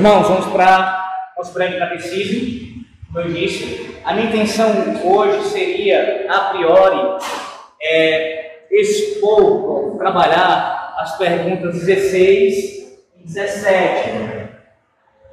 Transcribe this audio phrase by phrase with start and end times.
[0.00, 2.84] Irmãos, vamos para nosso breve catecismo.
[3.12, 4.70] Como eu disse, a minha intenção
[5.04, 7.22] hoje seria, a priori,
[7.82, 14.48] é, expor, trabalhar as perguntas 16 e 17.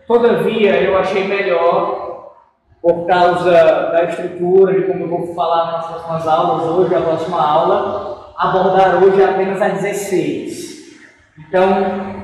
[0.05, 2.33] Todavia, eu achei melhor,
[2.81, 7.41] por causa da estrutura, de como eu vou falar nas próximas aulas hoje, a próxima
[7.41, 10.97] aula, abordar hoje apenas a 16.
[11.39, 12.16] Então,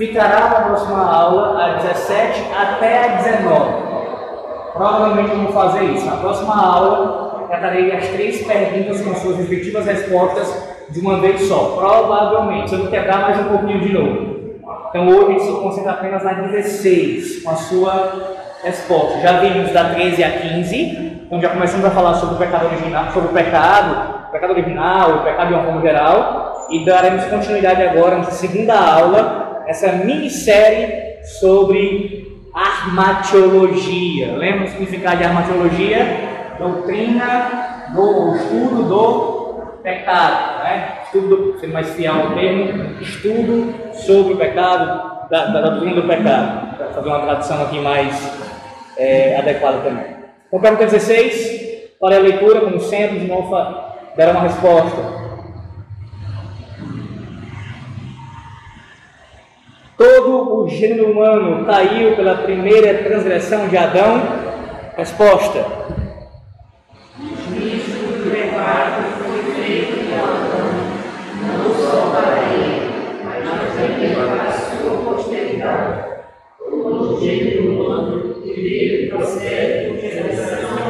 [0.00, 3.90] ficará na próxima aula, a 17 até a 19.
[4.72, 6.06] Provavelmente vamos fazer isso.
[6.06, 10.50] Na próxima aula, tratarei as três perguntas com suas respectivas respostas
[10.88, 11.76] de uma vez só.
[11.76, 14.40] Provavelmente, se eu não quebrar mais um pouquinho de novo.
[14.88, 18.12] Então hoje a gente se concentra apenas na 16, com a sua
[18.64, 19.20] resposta.
[19.20, 23.12] Já vimos da 13 a 15, então já começamos a falar sobre o pecado original,
[23.12, 27.82] sobre o pecado, o pecado original, o pecado de uma forma geral, e daremos continuidade
[27.82, 34.36] agora na segunda aula essa minissérie sobre armatiologia.
[34.36, 36.56] Lembra o significado de armatiologia?
[36.58, 40.98] Doutrina do estudo do pecado, né?
[41.04, 46.76] Estudo, sendo mais fiel ao termo, estudo sobre o pecado, da, da, doutrina do pecado.
[46.76, 48.38] Para fazer uma tradução aqui mais
[48.96, 50.04] é, adequada também.
[50.46, 53.50] Então, pergunta 16, para a leitura, como sempre, de novo
[54.16, 55.19] dará uma resposta.
[60.00, 64.22] Todo o gênero humano caiu pela primeira transgressão de Adão?
[64.96, 65.62] Resposta.
[77.20, 78.54] Gênero humano por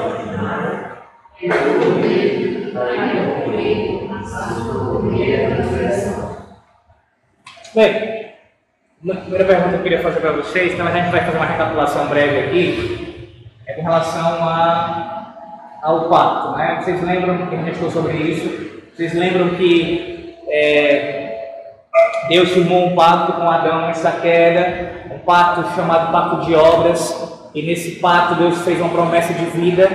[0.06, 0.98] ordinária,
[4.20, 6.36] a sua primeira transgressão.
[7.74, 8.19] Bem,
[9.08, 11.46] a primeira pergunta que eu queria fazer para vocês, então a gente vai fazer uma
[11.46, 15.34] recapitulação breve aqui, é com relação a,
[15.82, 16.58] ao pacto.
[16.58, 16.82] Né?
[16.82, 18.82] Vocês lembram que a gente falou sobre isso?
[18.94, 21.34] Vocês lembram que é,
[22.28, 27.62] Deus firmou um pacto com Adão nessa queda, um pacto chamado pacto de obras, e
[27.62, 29.88] nesse pacto Deus fez uma promessa de vida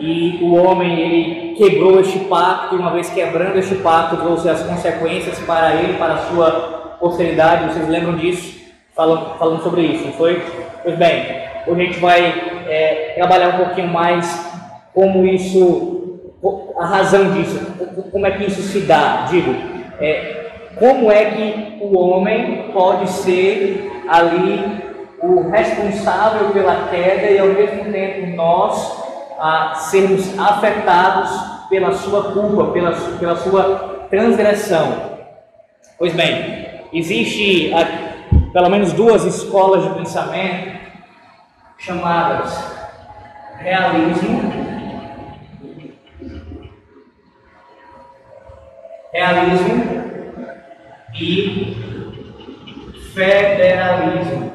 [0.00, 4.62] e o homem ele quebrou este pacto, e uma vez quebrando este pacto, trouxe as
[4.62, 8.58] consequências para ele, para a sua posteridade, vocês lembram disso?
[8.94, 10.42] Falando, falando sobre isso, não foi?
[10.82, 11.24] Pois bem,
[11.66, 12.24] hoje a gente vai
[12.68, 14.46] é, trabalhar um pouquinho mais
[14.92, 16.32] como isso,
[16.78, 17.60] a razão disso,
[18.10, 19.54] como é que isso se dá, digo,
[20.00, 20.38] é,
[20.78, 24.82] como é que o homem pode ser ali
[25.22, 28.98] o responsável pela queda e ao mesmo tempo nós
[29.38, 31.30] a sermos afetados
[31.68, 35.18] pela sua culpa, pela, pela sua transgressão.
[35.98, 37.70] Pois bem, existe
[38.52, 40.78] pelo menos duas escolas de pensamento
[41.78, 42.78] chamadas
[43.58, 44.52] realismo,
[49.12, 49.84] realismo
[51.14, 51.76] e
[53.14, 54.48] federalismo.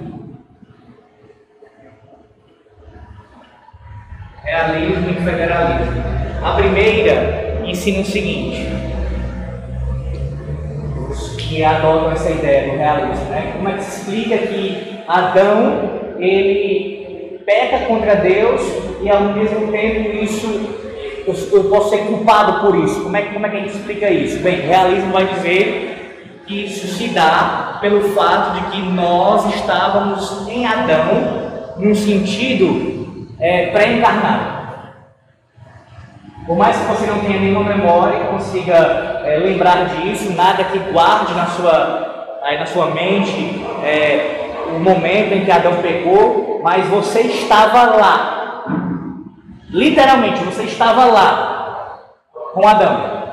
[4.44, 6.04] Realismo e federalismo.
[6.44, 8.83] A primeira ensina o seguinte:
[11.54, 13.26] que adotam essa ideia do realismo.
[13.26, 13.54] Né?
[13.56, 18.62] Como é que se explica que Adão ele peca contra Deus
[19.02, 20.84] e ao mesmo tempo isso
[21.26, 23.04] eu, posso ser culpado por isso?
[23.04, 24.40] Como é, como é que a gente explica isso?
[24.40, 30.66] Bem, realismo vai dizer que isso se dá pelo fato de que nós estávamos em
[30.66, 31.44] Adão
[31.78, 34.64] num sentido é, pré-encarnado.
[36.46, 41.34] Por mais que você não tenha nenhuma memória, consiga é, lembrar disso, nada que guarde
[41.34, 47.22] na sua, aí na sua mente é, o momento em que Adão pecou, mas você
[47.22, 48.64] estava lá.
[49.70, 52.00] Literalmente, você estava lá
[52.54, 53.24] com Adão.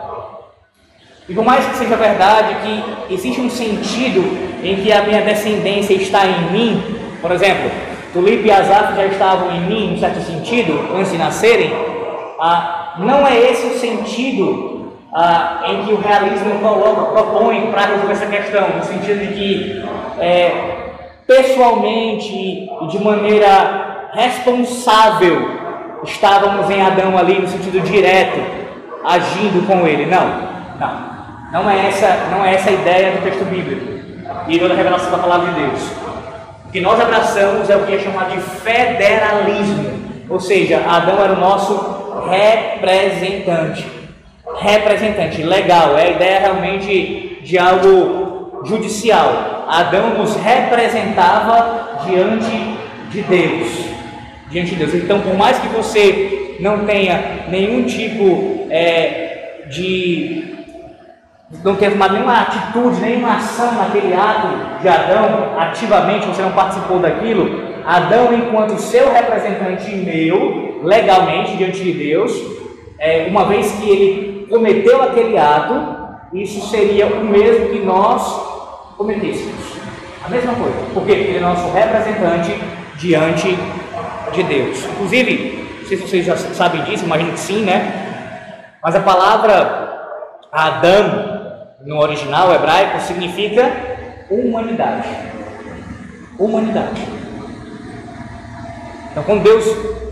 [1.28, 4.20] E por mais que seja verdade que existe um sentido
[4.64, 6.82] em que a minha descendência está em mim,
[7.20, 7.70] por exemplo,
[8.12, 11.70] Tulipe e Asaf já estavam em mim, em certo sentido, antes de nascerem,
[12.40, 14.79] a não é esse o sentido
[15.12, 19.84] ah, em que o realismo coloca, propõe para resolver essa questão, no sentido de que
[20.18, 20.52] é,
[21.26, 25.60] pessoalmente e de maneira responsável
[26.04, 28.40] estávamos em Adão ali no sentido direto,
[29.04, 30.06] agindo com ele.
[30.06, 30.26] Não,
[30.78, 31.10] não.
[31.52, 34.00] Não é essa, não é essa a ideia do texto bíblico
[34.46, 35.90] e da revelação da palavra de Deus.
[36.66, 41.32] O que nós abraçamos é o que é chamado de federalismo, ou seja, Adão era
[41.32, 44.00] o nosso representante.
[44.60, 49.64] Representante, legal, é a ideia realmente de algo judicial.
[49.66, 52.76] Adão nos representava diante
[53.10, 53.68] de Deus.
[54.50, 54.94] Diante de Deus.
[54.94, 60.56] Então, por mais que você não tenha nenhum tipo é, de.
[61.64, 66.98] não tenha tomado nenhuma atitude, nenhuma ação naquele ato de Adão, ativamente você não participou
[66.98, 72.30] daquilo, Adão, enquanto seu representante meu, legalmente diante de Deus,
[72.98, 78.23] é, uma vez que ele cometeu aquele ato, isso seria o mesmo que nós
[78.97, 79.79] cometêssemos.
[80.25, 80.76] A mesma coisa.
[80.93, 81.14] Por quê?
[81.14, 82.61] Porque ele é nosso representante
[82.97, 83.56] diante
[84.32, 84.85] de Deus.
[84.85, 88.76] Inclusive, não sei se vocês já sabem disso, imagino que sim, né?
[88.82, 89.88] Mas a palavra
[90.52, 93.73] Adão, no original hebraico, significa
[94.29, 95.08] humanidade.
[96.38, 97.02] Humanidade.
[99.11, 99.64] Então, quando Deus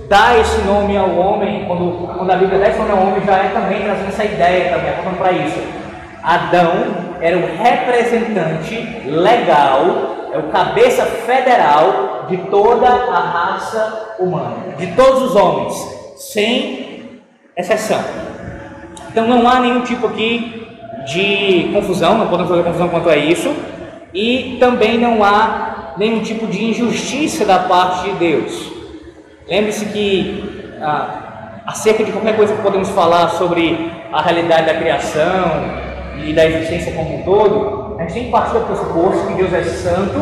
[0.09, 3.37] dá esse nome ao homem, quando, quando a Bíblia dá esse nome ao homem, já
[3.37, 5.61] é também trazendo essa ideia também, apontando para isso.
[6.23, 6.73] Adão
[7.21, 8.77] era o representante
[9.07, 15.75] legal, é o cabeça federal de toda a raça humana, de todos os homens,
[16.17, 17.21] sem
[17.57, 18.03] exceção.
[19.11, 20.67] Então não há nenhum tipo aqui
[21.07, 23.55] de confusão, não podemos fazer confusão quanto a isso,
[24.13, 28.78] e também não há nenhum tipo de injustiça da parte de Deus.
[29.49, 35.89] Lembre-se que ah, acerca de qualquer coisa que podemos falar sobre a realidade da criação,
[36.25, 39.53] e da existência como um todo, a gente tem que partir do pressuposto que Deus
[39.53, 40.21] é santo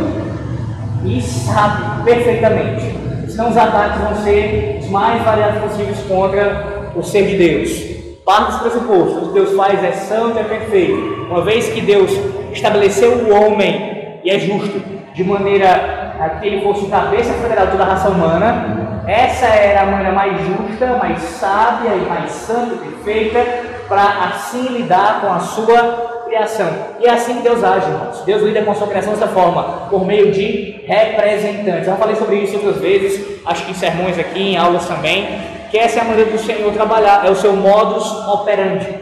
[1.05, 2.85] e sabe perfeitamente.
[3.29, 7.97] Senão os ataques vão ser os mais variados possíveis contra o ser de Deus.
[8.25, 11.27] Parte dos pressupostos, o que Deus faz é santo e é perfeito.
[11.31, 12.11] Uma vez que Deus
[12.53, 14.83] estabeleceu o homem e é justo,
[15.15, 19.87] de maneira a que ele fosse cabeça federal de a raça humana, essa era a
[19.87, 23.41] maneira mais justa, mais sábia e mais santa e perfeita
[23.89, 26.69] para assim lidar com a sua criação.
[26.99, 28.23] E é assim que Deus age, irmãos.
[28.27, 31.87] Deus lida com a sua criação dessa forma, por meio de representantes.
[31.87, 35.41] Eu já falei sobre isso outras vezes, acho que em sermões aqui, em aulas também,
[35.71, 38.93] que essa é a maneira do Senhor trabalhar, é o seu modus operandi,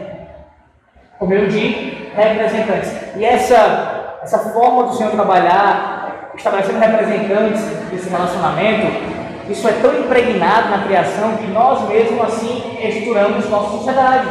[1.17, 2.95] por meio de representantes.
[3.15, 10.69] E essa, essa forma do Senhor trabalhar, estabelecendo representantes desse relacionamento, isso é tão impregnado
[10.69, 14.27] na criação que nós mesmos assim estruturamos nossa sociedade.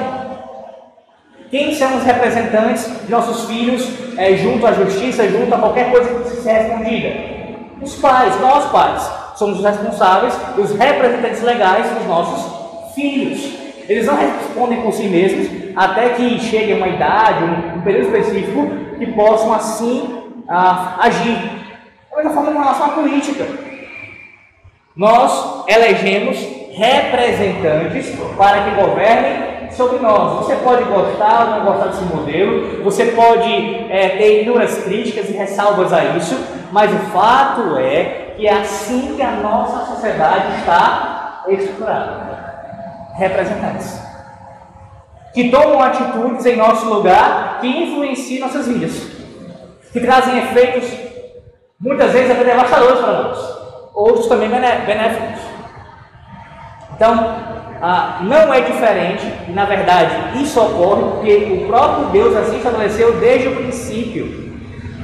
[1.51, 3.89] Quem são os representantes de nossos filhos
[4.19, 7.13] é, junto à justiça, junto a qualquer coisa que precise ser respondida?
[7.81, 13.55] Os pais, nós pais, somos os responsáveis, os representantes legais dos nossos filhos.
[13.89, 18.67] Eles não respondem por si mesmos até que chegue uma idade, um, período específico,
[18.99, 21.39] que possam assim ah, agir.
[22.11, 23.74] Da mesma forma em relação à política.
[24.97, 26.39] Nós elegemos
[26.73, 30.45] representantes para que governem sobre nós.
[30.45, 33.53] Você pode gostar ou não gostar desse modelo, você pode
[33.91, 36.37] é, ter inúmeras críticas e ressalvas a isso,
[36.71, 42.35] mas o fato é que é assim que a nossa sociedade está estruturada.
[43.17, 44.05] Representantes
[45.35, 48.93] que tomam atitudes em nosso lugar que influenciam nossas vidas,
[49.93, 50.89] que trazem efeitos
[51.81, 53.64] muitas vezes até devastadores para nós,
[53.95, 55.41] outros também benéficos.
[56.97, 57.37] Então,
[57.81, 63.21] ah, não é diferente, e na verdade isso ocorre porque o próprio Deus assim estabeleceu
[63.21, 64.53] desde o princípio.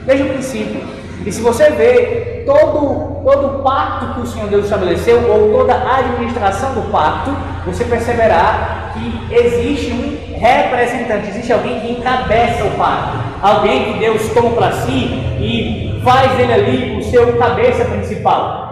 [0.05, 0.81] Desde o princípio.
[1.27, 5.75] E se você vê todo, todo o pacto que o Senhor Deus estabeleceu, ou toda
[5.75, 7.31] a administração do pacto,
[7.67, 14.27] você perceberá que existe um representante, existe alguém que encabeça o pacto, alguém que Deus
[14.33, 18.70] toma para si e faz ele ali o seu cabeça principal.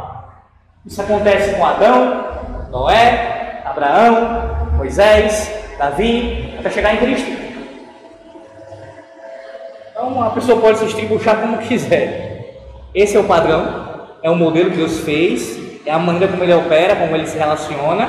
[0.88, 2.24] Isso acontece com Adão,
[2.70, 7.30] Noé, Abraão, Moisés, Davi, até chegar em Cristo.
[9.90, 12.54] Então a pessoa pode se estribuchar como quiser.
[12.94, 16.54] Esse é o padrão, é o modelo que Deus fez, é a maneira como ele
[16.54, 18.08] opera, como ele se relaciona,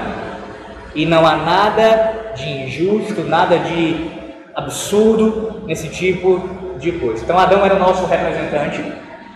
[0.96, 4.10] e não há nada de injusto, nada de
[4.56, 7.26] absurdo nesse tipo de coisa.
[7.26, 8.82] Então Adão era o nosso representante,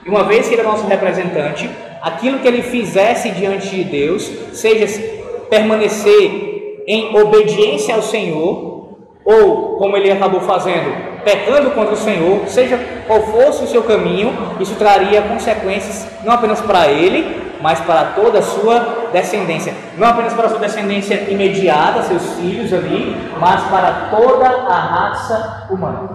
[0.05, 1.69] e uma vez que ele o nosso representante,
[2.03, 5.01] aquilo que ele fizesse diante de Deus, seja
[5.49, 12.77] permanecer em obediência ao Senhor, ou como ele acabou fazendo, pecando contra o Senhor, seja
[13.07, 18.39] qual fosse o seu caminho, isso traria consequências não apenas para ele, mas para toda
[18.39, 19.73] a sua descendência.
[19.97, 25.67] Não apenas para a sua descendência imediata, seus filhos ali, mas para toda a raça
[25.71, 26.09] humana.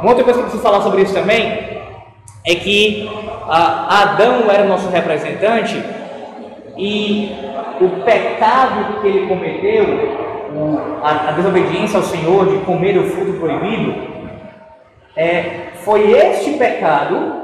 [0.00, 1.73] Uma outra coisa que eu preciso falar sobre isso também
[2.44, 3.08] é que
[3.48, 5.82] Adão era o nosso representante
[6.76, 7.32] e
[7.80, 9.84] o pecado que ele cometeu,
[11.02, 13.94] a, a desobediência ao Senhor de comer o fruto proibido,
[15.16, 17.42] é, foi este pecado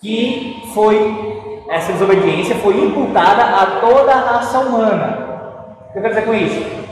[0.00, 5.18] que foi, essa desobediência foi imputada a toda a raça humana.
[5.88, 6.86] O que eu quero dizer com isso?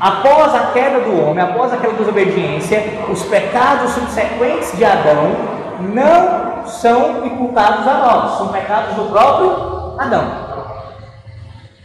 [0.00, 5.54] Após a queda do homem, após aquela desobediência, os pecados subsequentes de Adão
[5.84, 10.24] não são imputados a nós, são pecados do próprio Adão.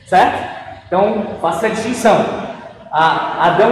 [0.05, 0.49] Certo?
[0.87, 2.25] Então, faça a distinção.
[2.91, 3.69] A Adão,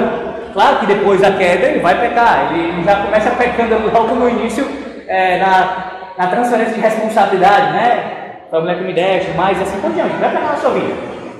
[0.54, 4.68] claro que depois da queda ele vai pecar, ele já começa pecando logo no início,
[5.08, 5.78] é, na,
[6.18, 8.14] na transferência de responsabilidade, né?
[8.50, 10.16] Foi a mulher que me deste, mais assim por diante.
[10.18, 10.94] Vai pecar na sua vida,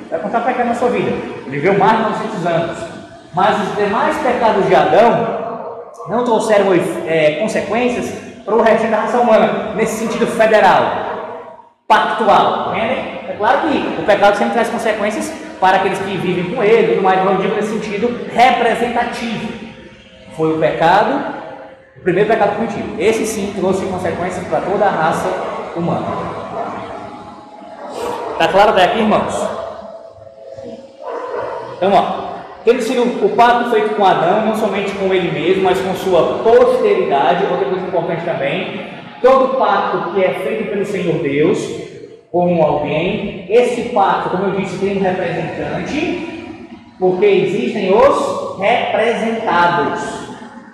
[0.10, 1.12] vai continuar pecando na sua vida.
[1.12, 2.78] Ele viveu mais de 900 anos.
[3.34, 5.38] Mas os demais pecados de Adão
[6.10, 6.68] não trouxeram
[7.06, 10.82] é, consequências para o resto da raça humana, nesse sentido federal,
[11.86, 12.70] pactual.
[12.70, 13.20] Entendem?
[13.28, 17.26] É claro que o pecado sempre traz consequências para aqueles que vivem com ele, mais,
[17.26, 19.68] não digo nesse sentido representativo.
[20.38, 21.34] Foi o pecado,
[21.98, 22.96] o primeiro pecado cometido.
[22.98, 25.28] Esse sim trouxe consequências para toda a raça
[25.76, 26.08] humana.
[28.32, 29.46] Está claro até aqui, irmãos?
[31.76, 32.27] Então, ó,
[32.68, 36.40] tendo sido o pacto feito com Adão, não somente com ele mesmo, mas com sua
[36.40, 38.82] posteridade, outra coisa importante também,
[39.22, 41.66] todo pacto que é feito pelo Senhor Deus,
[42.30, 43.46] com alguém.
[43.50, 46.58] Esse pacto, como eu disse, tem um representante,
[47.00, 50.02] porque existem os representados,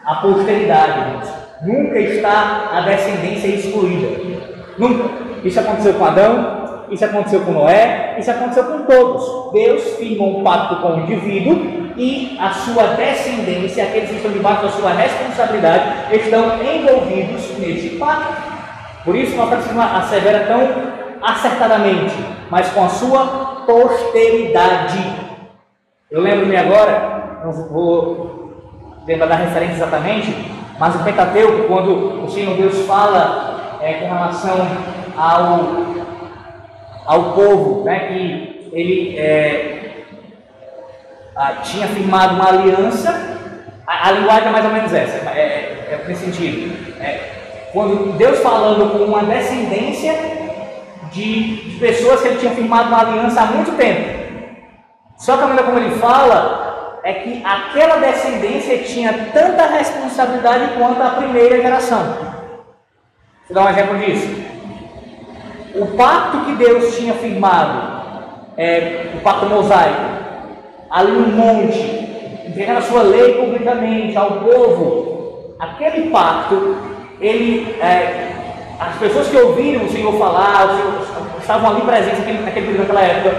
[0.03, 1.29] a posteridade.
[1.61, 4.19] Nunca está a descendência excluída.
[4.79, 5.11] Nunca.
[5.43, 6.62] Isso aconteceu com Adão,
[6.93, 9.51] isso aconteceu com Noé, isso aconteceu com todos.
[9.51, 14.63] Deus firma um pacto com o indivíduo e a sua descendência, aqueles que estão debaixo
[14.63, 18.53] da sua responsabilidade, estão envolvidos nesse pacto.
[19.03, 22.15] Por isso, nós precisamos asseverar tão acertadamente,
[22.49, 23.25] mas com a sua
[23.65, 24.99] posteridade.
[26.11, 28.53] Eu lembro-me agora, não vou
[29.07, 30.35] lembrar da referência exatamente,
[30.79, 34.67] mas o Pentateuco, quando o Senhor Deus fala é, com relação
[35.17, 36.02] ao,
[37.05, 40.05] ao povo, né, que ele é,
[41.35, 43.37] a, tinha firmado uma aliança,
[43.85, 47.01] a, a, linguagem é mais ou menos essa, é, é, é nesse sentido.
[47.01, 50.13] É, quando Deus falando com uma descendência
[51.11, 54.23] de, de pessoas que ele tinha firmado uma aliança há muito tempo.
[55.17, 61.01] Só que a maneira como ele fala é que aquela descendência tinha tanta responsabilidade quanto
[61.01, 62.17] a primeira geração.
[63.49, 64.27] Vou dar um exemplo disso.
[65.75, 68.03] O pacto que Deus tinha firmado,
[68.55, 70.01] é, o pacto mosaico,
[70.89, 71.79] ali no monte,
[72.45, 76.77] entregando a sua lei publicamente ao povo, aquele pacto,
[77.19, 78.33] ele é,
[78.79, 82.87] as pessoas que ouviram o Senhor falar, o Senhor, estavam ali presentes naquele, naquele período,
[82.87, 83.35] naquela época,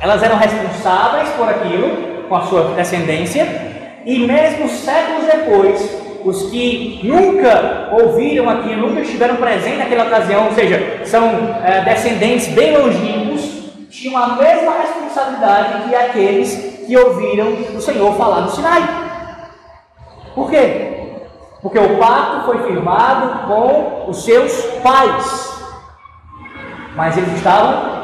[0.00, 3.46] elas eram responsáveis por aquilo, com a sua descendência,
[4.04, 10.52] e mesmo séculos depois, os que nunca ouviram aquilo, nunca estiveram presentes naquela ocasião, ou
[10.52, 11.24] seja, são
[11.64, 18.42] é, descendentes bem longínquos, tinham a mesma responsabilidade que aqueles que ouviram o Senhor falar
[18.42, 18.82] no Sinai.
[20.34, 21.16] Por quê?
[21.62, 25.58] Porque o pacto foi firmado com os seus pais.
[26.94, 27.98] Mas eles estavam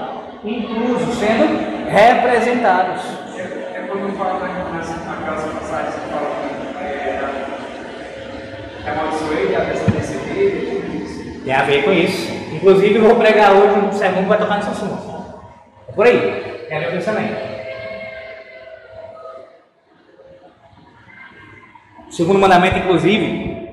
[0.44, 3.02] inclusos, sendo representados.
[3.36, 6.33] É, quando fala na casa passagem, fala
[8.84, 12.32] que amaldiçoei a descendência dele, Tem a ver com isso.
[12.52, 15.14] Inclusive, eu vou pregar hoje um sermão que vai tocar nesse assunto.
[15.88, 16.66] É por aí.
[16.68, 17.30] Tem a ver com isso também.
[22.08, 23.68] O segundo mandamento, inclusive,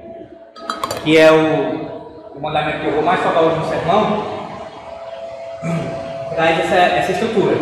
[1.04, 4.24] que é o, o mandamento que eu vou mais falar hoje no sermão,
[6.34, 7.56] traz essa, essa estrutura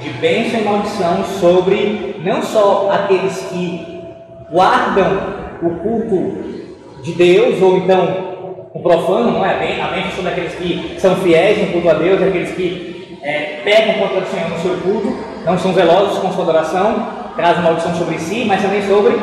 [0.00, 4.04] de bênção e maldição sobre não só aqueles que
[4.50, 6.65] guardam o culto
[7.06, 9.80] de Deus, ou então o profano, não é?
[9.80, 13.94] A bênção sobre aqueles que são fiéis no culto a Deus, aqueles que é, pecam
[13.94, 18.18] contra o Senhor no seu culto, não são zelosos com sua adoração, trazem maldição sobre
[18.18, 19.16] si, mas também sobre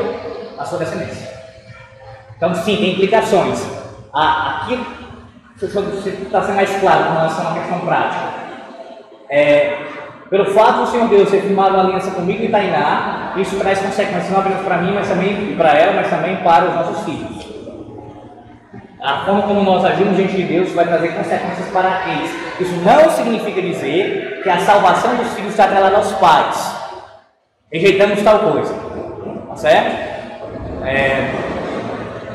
[0.58, 1.30] a sua descendência.
[2.38, 3.66] Então, sim, tem implicações.
[4.14, 4.80] Aqui
[5.62, 8.44] está sendo mais claro com relação à questão prática.
[9.30, 9.78] É,
[10.30, 14.30] pelo fato do Senhor Deus ter firmado uma aliança comigo e Tainá, isso traz consequências
[14.30, 17.43] não apenas para mim, mas também para ela, mas também para os nossos filhos.
[19.04, 22.32] A forma como nós agimos diante de Deus vai trazer consequências para eles.
[22.58, 26.74] Isso não significa dizer que a salvação dos filhos está atrelada aos pais.
[27.70, 28.74] Rejeitamos tal coisa.
[29.50, 29.92] Tá certo?
[30.86, 31.34] É,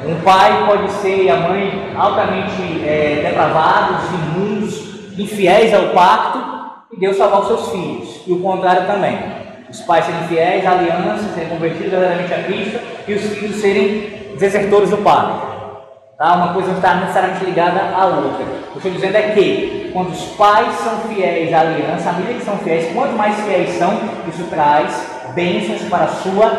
[0.06, 6.38] um pai pode ser e a mãe altamente é, depravados, imundos, infiéis ao pacto,
[6.92, 8.22] e Deus salvar os seus filhos.
[8.26, 9.18] E o contrário também.
[9.70, 14.36] Os pais serem fiéis à aliança, serem convertidos verdadeiramente a Cristo, e os filhos serem
[14.38, 15.47] desertores do Pai.
[16.18, 16.34] Tá?
[16.34, 18.44] Uma coisa não está necessariamente ligada à outra.
[18.44, 22.12] O que eu estou dizendo é que quando os pais são fiéis à aliança, a
[22.14, 23.92] família que são fiéis, quanto mais fiéis são,
[24.26, 26.50] isso traz bênçãos para a sua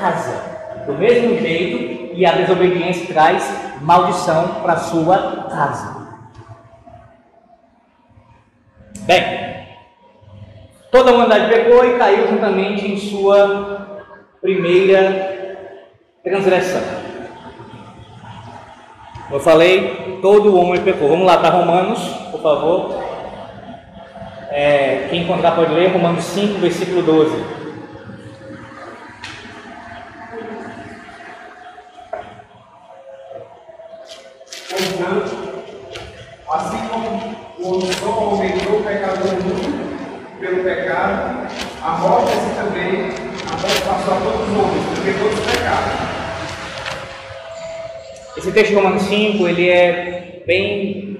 [0.00, 0.54] casa.
[0.84, 3.48] Do mesmo jeito, e a desobediência traz
[3.80, 6.04] maldição para a sua casa.
[9.00, 9.68] Bem,
[10.90, 14.02] toda a humanidade pecou e caiu juntamente em sua
[14.40, 15.70] primeira
[16.22, 17.03] transgressão.
[19.34, 21.08] Eu falei, todo homem pecou.
[21.08, 21.98] Vamos lá para Romanos,
[22.30, 23.02] por favor.
[24.48, 27.44] É, quem encontrar pode ler Romanos 5, versículo 12.
[34.70, 35.36] Portanto,
[36.48, 41.48] assim como o só aumentou o pecado no mundo, pelo pecado,
[41.82, 43.10] a morte assim também,
[43.50, 46.14] a morte passou a todos os homens, porque todos pecaram.
[48.36, 51.18] Esse texto de Romanos 5, ele é bem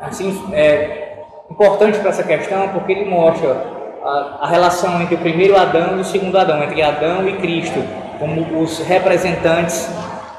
[0.00, 1.18] assim, é,
[1.50, 3.56] importante para essa questão, porque ele mostra
[4.04, 7.82] a, a, relação entre o primeiro Adão e o segundo Adão, entre Adão e Cristo,
[8.18, 9.88] como os representantes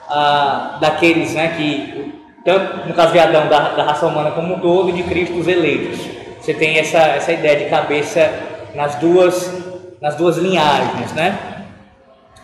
[0.10, 4.60] ah, daqueles né, que tanto no caso de Adão, da, da raça humana como um
[4.60, 6.00] todo, e de Cristo, os eleitos.
[6.40, 8.32] Você tem essa, essa ideia de cabeça
[8.74, 9.52] nas duas,
[10.00, 11.38] nas duas linhagens, né?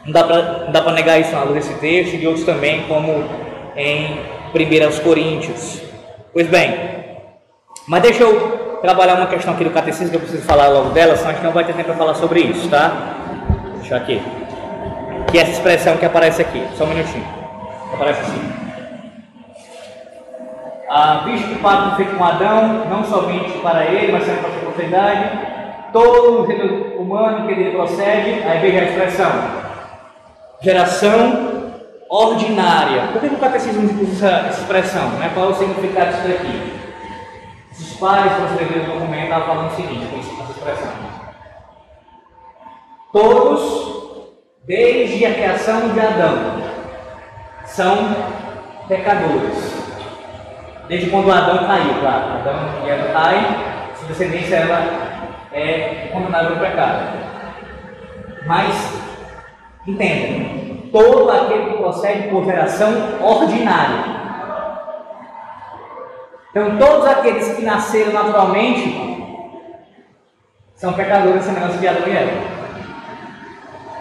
[0.05, 3.23] Não dá para negar isso na luz desse texto e de outros também, como
[3.77, 4.19] em
[4.53, 5.81] 1 Coríntios.
[6.31, 6.93] Pois bem,
[7.87, 11.15] mas deixa eu trabalhar uma questão aqui do catecismo que eu preciso falar logo dela,
[11.15, 13.15] senão a gente não vai ter tempo para falar sobre isso, tá?
[13.79, 14.21] Deixa aqui.
[15.31, 17.25] Que é essa expressão que aparece aqui, só um minutinho.
[17.93, 18.53] Aparece assim.
[20.89, 24.49] Ah, visto que o pacto feito com Adão, não somente para ele, mas também para
[24.49, 25.29] a sua posteridade,
[25.91, 29.31] todo o gênero humano que ele procede, aí veja a expressão,
[30.61, 31.62] geração
[32.13, 33.07] ordinária.
[33.11, 35.09] Por que o catecismo usa essa expressão?
[35.13, 35.31] Né?
[35.33, 36.73] Qual é o significado disso daqui?
[37.71, 40.93] Os pais, quando escreveram o documento, estavam falando o seguinte, com essa expressão.
[43.11, 44.31] Todos,
[44.65, 46.61] desde a criação de Adão,
[47.65, 48.15] são
[48.87, 49.73] pecadores.
[50.87, 52.33] Desde quando Adão caiu, claro.
[52.33, 53.45] Adão e Eva caem,
[53.97, 55.13] sua descendência ela
[55.51, 57.17] é condenada pelo pecado.
[58.45, 59.01] Mas,
[59.87, 60.62] entenda,
[60.93, 64.21] todo aquele que procede por geração ordinária.
[66.51, 69.11] Então, todos aqueles que nasceram naturalmente
[70.75, 72.41] são pecadores semelhantes de Adão e Eva.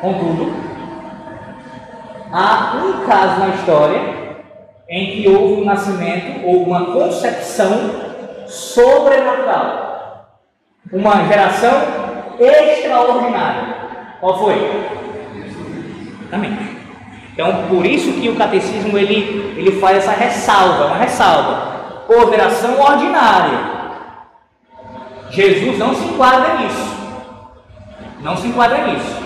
[0.02, 0.52] Contudo,
[2.30, 4.22] há um caso na história
[4.86, 7.72] em que houve um nascimento ou uma concepção
[8.46, 10.28] sobrenatural.
[10.92, 11.72] Uma geração
[12.38, 13.76] extraordinária.
[14.20, 14.92] Qual foi?
[16.32, 16.71] Exatamente.
[17.32, 21.72] Então, por isso que o catecismo ele, ele faz essa ressalva, uma ressalva.
[22.06, 23.58] Por geração ordinária.
[25.30, 26.96] Jesus não se enquadra nisso.
[28.20, 29.22] Não se enquadra nisso.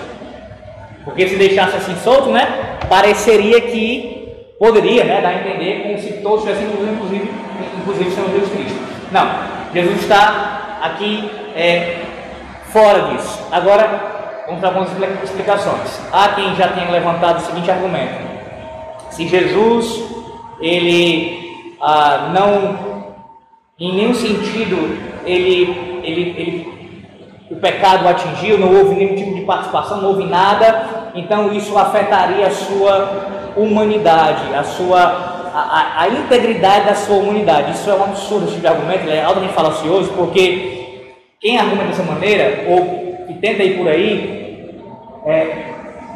[1.04, 2.78] Porque se deixasse assim solto, né?
[2.88, 4.16] Pareceria que
[4.58, 7.30] Poderia né, dar a entender como se todos tivessem inclusive,
[7.78, 8.78] inclusive Senhor Deus Cristo.
[9.12, 9.28] Não,
[9.74, 11.98] Jesus está aqui é,
[12.72, 13.46] fora disso.
[13.52, 14.15] Agora,
[14.46, 14.90] vamos dar algumas
[15.22, 16.00] explicações.
[16.12, 18.14] Há quem já tenha levantado o seguinte argumento:
[19.10, 20.02] se Jesus
[20.60, 21.46] ele
[21.80, 23.14] ah, não,
[23.78, 26.96] em nenhum sentido, ele, ele, ele,
[27.50, 32.46] o pecado atingiu, não houve nenhum tipo de participação, não houve nada, então isso afetaria
[32.46, 37.72] a sua humanidade, a sua a, a, integridade da sua humanidade.
[37.72, 41.04] Isso é um absurdo esse tipo de argumento, ele é altamente falacioso, porque
[41.40, 43.05] quem argumenta dessa maneira, ou
[43.40, 44.80] tenta ir por aí,
[45.26, 45.66] é,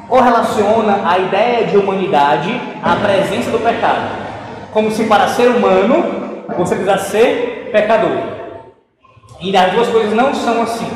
[0.09, 4.11] correlaciona a ideia de humanidade à presença do pecado.
[4.73, 8.19] Como se para ser humano você precisasse ser pecador.
[9.41, 10.91] E as duas coisas não são assim.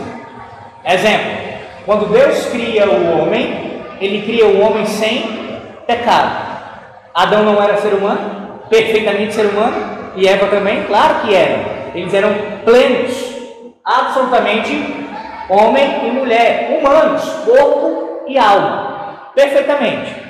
[0.84, 1.30] Exemplo,
[1.86, 6.54] quando Deus cria o homem, ele cria o homem sem pecado.
[7.14, 9.76] Adão não era ser humano, perfeitamente ser humano,
[10.16, 11.90] e Eva também, claro que era.
[11.94, 12.34] Eles eram
[12.64, 13.12] plenos,
[13.84, 15.03] absolutamente
[15.48, 20.22] homem e mulher, humanos, corpo e alma, perfeitamente.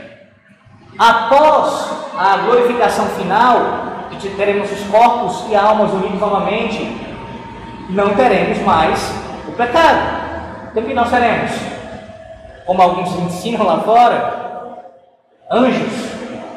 [0.98, 3.85] Após a glorificação final,
[4.20, 6.96] que teremos os corpos e almas unidos novamente,
[7.90, 9.12] não teremos mais
[9.46, 10.00] o pecado.
[10.70, 11.50] Então, o que nós seremos?
[12.64, 14.87] Como alguns ensinam lá fora,
[15.50, 15.92] anjos,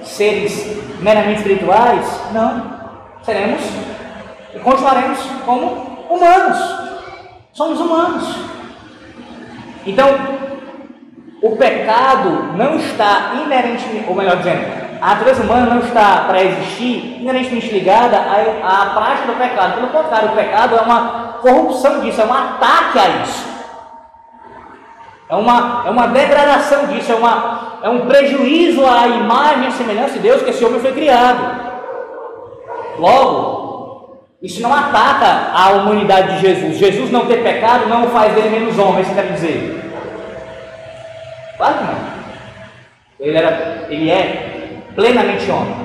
[0.03, 2.05] seres meramente espirituais?
[2.31, 2.77] Não.
[3.23, 3.61] Seremos
[4.53, 6.86] e continuaremos como humanos.
[7.57, 8.23] Somos humanos.
[9.83, 10.07] Então,
[11.41, 14.61] o pecado não está inerentemente, ou melhor dizendo,
[15.01, 19.73] a natureza humana não está para existir inerentemente ligada à, à prática do pecado.
[19.73, 23.47] Pelo contrário, o pecado é uma corrupção disso, é um ataque a isso.
[25.27, 30.13] É uma, é uma degradação disso, é, uma, é um prejuízo à imagem e semelhança
[30.13, 31.39] de Deus que esse homem foi criado.
[32.99, 33.56] Logo,
[34.41, 36.77] isso não ataca a humanidade de Jesus.
[36.77, 39.83] Jesus não ter pecado não o faz dele menos homem, isso quer dizer.
[41.57, 42.17] Claro que não.
[43.19, 45.75] Ele, era, ele é plenamente homem,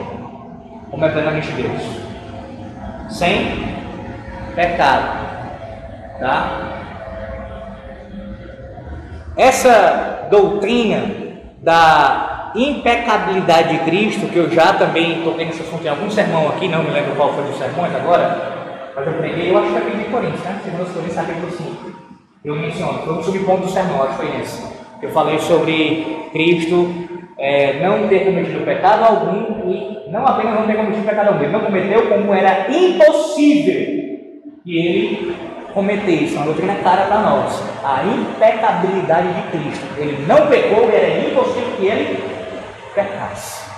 [0.91, 1.83] como é plenamente Deus.
[3.09, 3.75] Sem
[4.55, 5.23] pecado.
[6.21, 6.59] Tá?
[9.37, 11.07] Essa doutrina
[11.63, 16.69] da impecabilidade de Cristo, que eu já também toquei nesse assunto em algum sermão aqui,
[16.69, 19.81] não me lembro qual foi dos sermões agora, mas eu preguei, eu acho que é
[19.81, 20.61] de Coríntios, né?
[20.65, 21.93] Segundo Coríntios, capítulo 5.
[22.45, 24.73] Eu menciono, foi um subponto do sermão, acho que foi esse.
[25.01, 26.89] Eu falei sobre Cristo
[27.39, 31.53] é, não ter cometido pecado algum e não apenas não ter cometido pecado algum, ele
[31.53, 34.03] não cometeu como era impossível
[34.65, 35.37] que ele
[35.73, 36.35] cometesse.
[36.35, 37.63] Uma doutrina cara para nós.
[37.83, 39.85] A impecabilidade de Cristo.
[39.99, 42.32] Ele não pecou era impossível que ele
[42.95, 43.71] pecasse.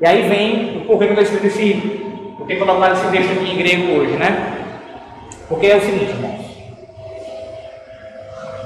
[0.00, 2.34] E aí vem o porquê que eu escrito esse.
[2.36, 4.58] Por que colocar esse texto aqui em grego hoje, né?
[5.48, 6.46] Porque é o seguinte, irmãos.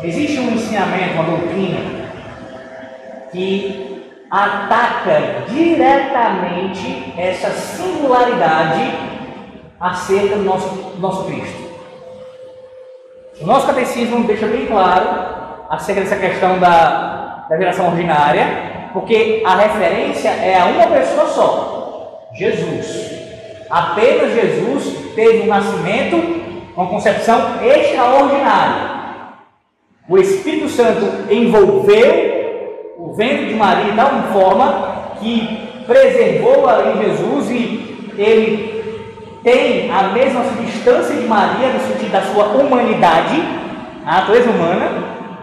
[0.02, 1.78] Existe um ensinamento, uma doutrina,
[3.30, 8.92] que ataca diretamente essa singularidade
[9.80, 11.72] acerca do nosso, nosso Cristo.
[13.40, 15.08] O nosso catecismo deixa bem claro
[15.70, 18.46] acerca dessa questão da, da geração ordinária,
[18.92, 23.10] porque a referência é a uma pessoa só, Jesus.
[23.70, 26.16] Apenas Jesus teve um nascimento,
[26.76, 28.92] uma concepção extraordinária.
[30.08, 37.50] O Espírito Santo envolveu o ventre de Maria de tal forma que preservou ali Jesus
[37.50, 38.82] e ele
[39.42, 43.42] tem a mesma substância de Maria no sentido da sua humanidade,
[44.04, 44.90] a natureza humana,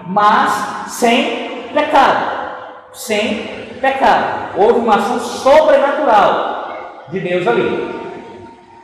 [0.07, 2.39] mas sem pecado.
[2.93, 3.38] Sem
[3.79, 4.58] pecado.
[4.58, 7.99] Houve uma ação sobrenatural de Deus ali.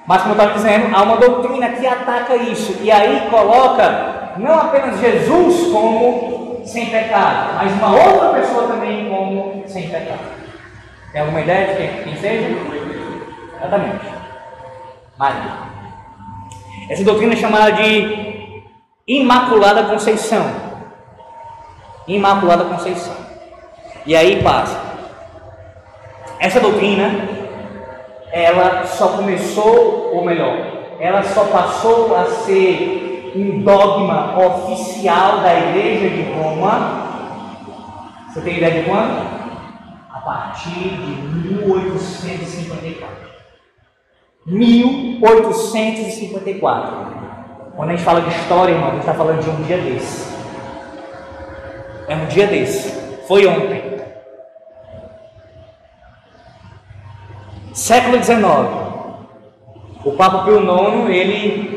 [0.08, 4.60] Mas, como eu estava dizendo, há uma doutrina que ataca isso e aí coloca não
[4.60, 10.20] apenas Jesus como sem pecado, mas uma outra pessoa também como sem pecado.
[11.12, 12.48] Tem alguma ideia de quem, quem seja?
[13.58, 14.06] Exatamente.
[15.18, 15.52] Maria.
[16.90, 18.64] Essa doutrina é chamada de
[19.08, 20.65] Imaculada Conceição.
[22.08, 23.16] Imaculada Conceição.
[24.06, 24.80] E aí passa.
[26.40, 27.28] Essa doutrina,
[28.32, 30.56] ela só começou, ou melhor,
[31.00, 37.04] ela só passou a ser um dogma oficial da Igreja de Roma.
[38.30, 39.26] Você tem ideia de quando?
[40.14, 43.26] A partir de 1854.
[44.46, 47.16] 1854.
[47.76, 50.35] Quando a gente fala de história, irmão, a gente está falando de um dia desse.
[52.08, 52.92] É um dia desse.
[53.28, 53.96] Foi ontem.
[57.74, 58.40] Século XIX.
[60.04, 61.76] O Papa Pio IX, ele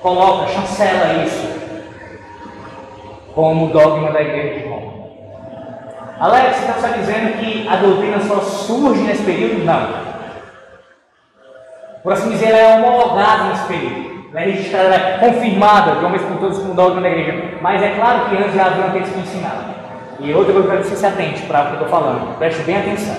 [0.00, 1.54] coloca, chancela isso
[3.34, 4.92] como dogma da igreja de Roma.
[6.20, 9.64] Alex, você está dizendo que a doutrina só surge nesse período?
[9.64, 10.14] Não.
[12.02, 14.03] Por assim dizer, ela é homologada nesse período.
[14.34, 17.58] Ela é registrada, é confirmada de vez por todas como dogma da igreja.
[17.62, 19.74] Mas é claro que antes já havia aqueles que ensinaram.
[20.18, 22.36] E outra coisa que você se atente para o que eu estou falando.
[22.36, 23.16] Preste bem atenção.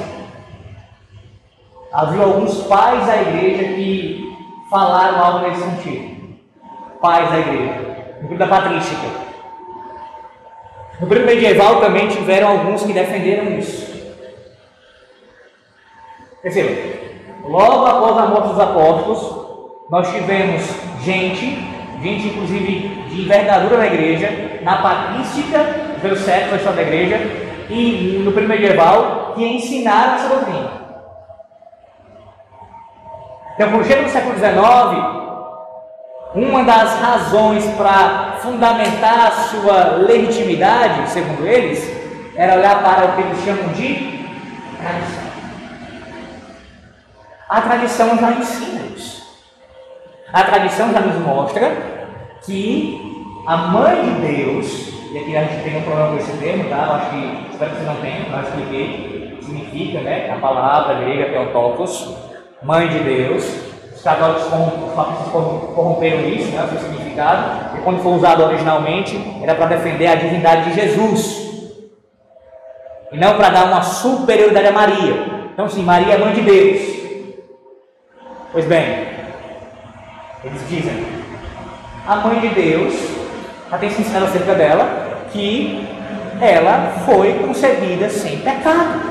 [1.93, 4.35] Havia alguns pais da igreja que
[4.69, 6.15] falaram algo nesse sentido
[7.05, 9.07] pais da igreja, no grupo da patrística.
[10.99, 13.85] No período medieval também tiveram alguns que defenderam isso.
[16.41, 16.69] Perceba,
[17.43, 19.44] logo após a morte dos apóstolos,
[19.89, 20.63] nós tivemos
[21.03, 21.57] gente,
[22.01, 25.59] gente inclusive de envergadura da igreja, na patrística,
[26.01, 27.17] pelos séculos da história da igreja,
[27.69, 30.71] e no período medieval, que ensinaram essa doutrina.
[33.55, 35.25] Então, quando chega no século XIX,
[36.35, 41.89] uma das razões para fundamentar a sua legitimidade, segundo eles,
[42.35, 44.27] era olhar para o que eles chamam de
[44.77, 45.25] tradição.
[47.47, 49.14] A tradição já ensina isso.
[50.35, 51.71] A tradição já nos mostra
[52.45, 56.65] que a mãe de Deus, e aqui a gente tem um problema com esse termo,
[56.65, 56.75] tá?
[56.75, 60.29] Eu acho que, espero que você não tenha, mas expliquei significa, né?
[60.29, 62.17] A palavra grega Theotokos,
[62.61, 63.45] mãe de Deus,
[64.03, 64.43] católicos
[65.73, 70.15] corromperam isso, né, o seu significado, e quando foi usado originalmente, era para defender a
[70.15, 71.45] divindade de Jesus.
[73.09, 75.13] E não para dar uma superioridade a Maria.
[75.53, 76.81] Então, sim, Maria é mãe de Deus.
[78.53, 79.14] Maria é
[80.45, 81.05] eles dizem,
[82.07, 82.93] a mãe de Deus,
[83.69, 85.87] já tem se ensinado acerca dela, que
[86.39, 89.01] ela foi concebida sem pecado.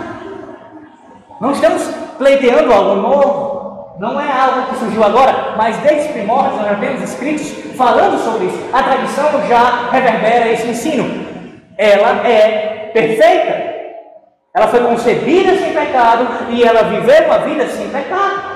[1.40, 1.83] Não estamos
[2.16, 6.77] pleiteando algo novo, não é algo que surgiu agora, mas desde os primórdios nós já
[6.77, 8.70] temos escritos falando sobre isso.
[8.73, 11.27] A tradição já reverbera esse ensino.
[11.77, 13.75] Ela é perfeita,
[14.55, 18.53] ela foi concebida sem pecado e ela viveu uma vida sem pecado.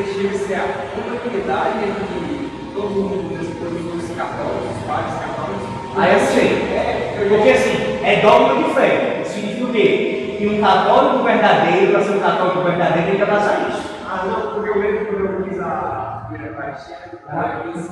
[0.00, 5.68] Isso deixa de ser a compatibilidade entre todos os católicos, os pais católicos.
[5.96, 6.48] Ah, eu sei.
[6.74, 9.22] É, porque assim, é dogma de fé.
[9.24, 10.36] Significa o quê?
[10.38, 13.82] Que um católico verdadeiro, para ser um católico verdadeiro, tem que abraçar isso.
[14.08, 17.90] Ah, não, porque eu lembro quando eu fiz a primeira parte, eu fiz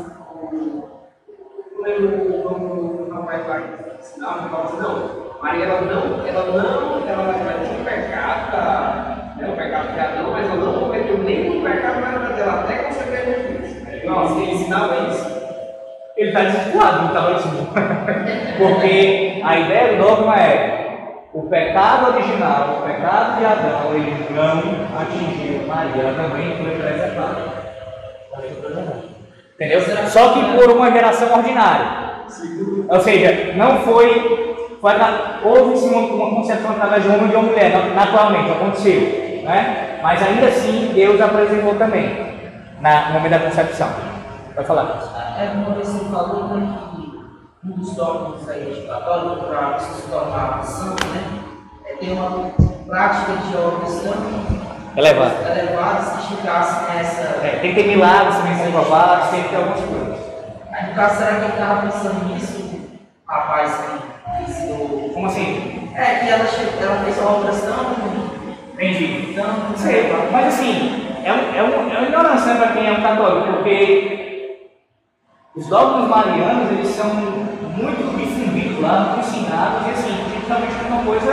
[1.87, 3.63] lembro como o rapaz vai
[3.99, 8.51] ensinar, ele fala assim, não, Maria ela não, ela não, ela, ela tinha um pecado,
[8.51, 12.61] tá, né, o pecado de Adão, mas ela não cometeu nenhum pecado na vida dela,
[12.61, 14.05] até conceber Jesus.
[14.05, 15.37] Nossa, ele ensinava isso.
[16.17, 17.69] Ele está desvirtuado no tabagismo.
[18.57, 20.87] Porque a ideia do dogma é
[21.35, 27.67] o pecado original, o pecado de Adão, ele não atingiu Maria, também foi preservada.
[29.55, 29.81] Entendeu?
[30.07, 32.07] Só que por uma geração ordinária.
[32.89, 34.79] Ou seja, não foi.
[34.81, 34.93] foi
[35.45, 39.26] houve uma, uma concepção através de homem e de uma mulher, naturalmente, aconteceu.
[39.47, 40.01] Né?
[40.03, 43.89] Mas ainda assim, Deus a preservou também, na, no momento da concepção.
[44.57, 45.37] Vai falar.
[45.39, 50.65] É como você falou né, que um dos dogmas aí de católico para se tornar
[50.65, 51.23] santo, né?
[51.85, 52.51] É ter uma
[52.87, 55.35] prática de obras tão elevado.
[55.47, 57.23] elevados que chegassem nessa.
[57.47, 60.19] É, tem que ter milagres também sendo provados, tem que ter algumas coisas.
[60.73, 62.81] Aí no caso, será que ele estava pensando nisso,
[63.29, 65.11] rapaz que ensinou.
[65.15, 65.93] Como assim?
[65.95, 66.45] É, que ela,
[66.81, 68.26] ela fez obras tão.
[68.77, 69.35] Entendi.
[69.35, 72.93] Não sei, mas assim, é, um, é, um, é uma ignorância né, para quem é
[72.93, 74.59] um católico, porque
[75.57, 81.33] os dogmas marianos eles são muito difundidos lá, muito ensinados, e assim, justamente uma coisa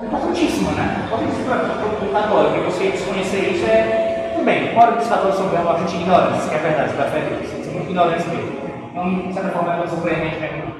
[0.00, 1.02] importantíssima, né?
[1.06, 2.56] Importantíssima para o católico.
[2.56, 4.32] E você desconhecer isso é.
[4.34, 7.52] Tudo bem, fora que os católicos são bastante ignorantes, que é verdade, da fé deles.
[7.52, 8.52] Eles são muito ignorantes mesmo.
[8.92, 10.74] Então, de certa forma, é uma surpreendente mesmo.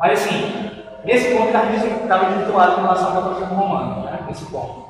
[0.00, 1.66] Mas assim, nesse ponto estava
[2.26, 4.18] desvirtuado com relação ao catolicismo romano, né?
[4.28, 4.86] Nesse ponto.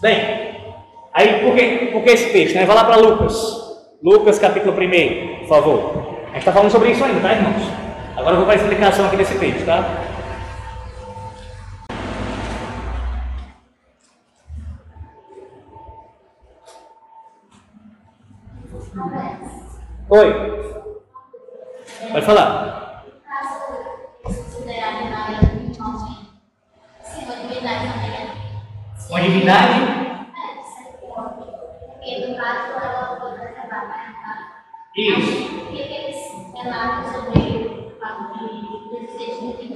[0.00, 0.74] Bem,
[1.12, 2.54] aí por que, por que esse texto?
[2.54, 2.66] Né?
[2.66, 3.58] Vai lá para Lucas.
[4.02, 6.08] Lucas capítulo 1, por favor.
[6.24, 7.62] A gente está falando sobre isso ainda, tá, irmãos?
[8.16, 9.84] Agora eu vou para a explicação aqui desse texto, tá?
[20.10, 20.34] Oi.
[22.12, 22.77] Pode falar.
[29.10, 29.80] Uma divindade?
[31.92, 33.16] Porque caso ela
[34.94, 35.48] Isso.
[35.64, 36.18] Porque eles
[36.54, 37.98] relatam sobre o
[39.56, 39.74] de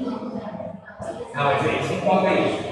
[1.35, 2.63] Não, mas aí se conta isso.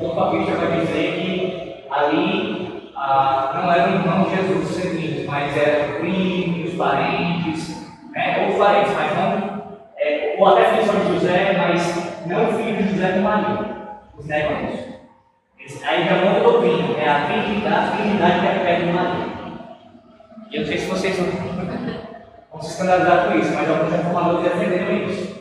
[0.00, 5.56] O papista vai dizer que ali ah, não era o irmão de Jesus seguinte, mas
[5.56, 8.48] era o primo parentes, né?
[8.48, 13.12] ou parentes, mas não, é, ou até filho de José, mas não filho de José
[13.12, 13.76] com Maria.
[14.16, 14.99] Os negam isso.
[15.78, 17.98] Já é uma doutrina, é a virgindade,
[18.40, 19.26] perpétua de Maria.
[20.50, 25.06] E eu não sei se vocês vão se escandalizar com isso, mas alguns reformadores defenderam
[25.06, 25.40] isso.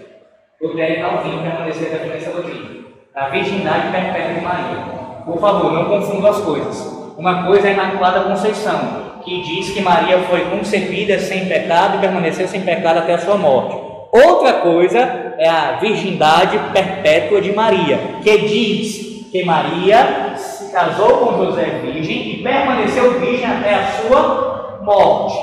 [0.61, 2.69] Lutero ao fim permanecer defendendo essa doutrina.
[3.15, 4.77] A virgindade perpétua de Maria.
[5.25, 6.99] Por favor, não confundam as coisas.
[7.17, 12.01] Uma coisa é a Imaculada Conceição, que diz que Maria foi concebida sem pecado e
[12.01, 13.75] permaneceu sem pecado até a sua morte.
[14.11, 14.99] Outra coisa
[15.37, 22.31] é a virgindade perpétua de Maria, que diz que Maria se casou com José virgem
[22.31, 25.37] e permaneceu virgem até a sua morte.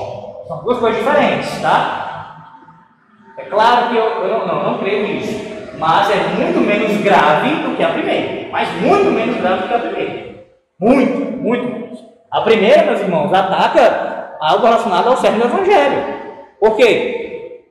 [0.49, 2.07] São duas coisas diferentes, tá?
[3.39, 5.47] É claro que eu, eu não, não, não creio nisso,
[5.79, 8.49] mas é muito menos grave do que a primeira.
[8.51, 10.27] Mas muito menos grave do que a primeira.
[10.81, 12.05] Muito, muito menos.
[12.31, 16.05] A primeira, meus irmãos, ataca algo relacionado ao cerne do Evangelho.
[16.59, 17.63] Por quê?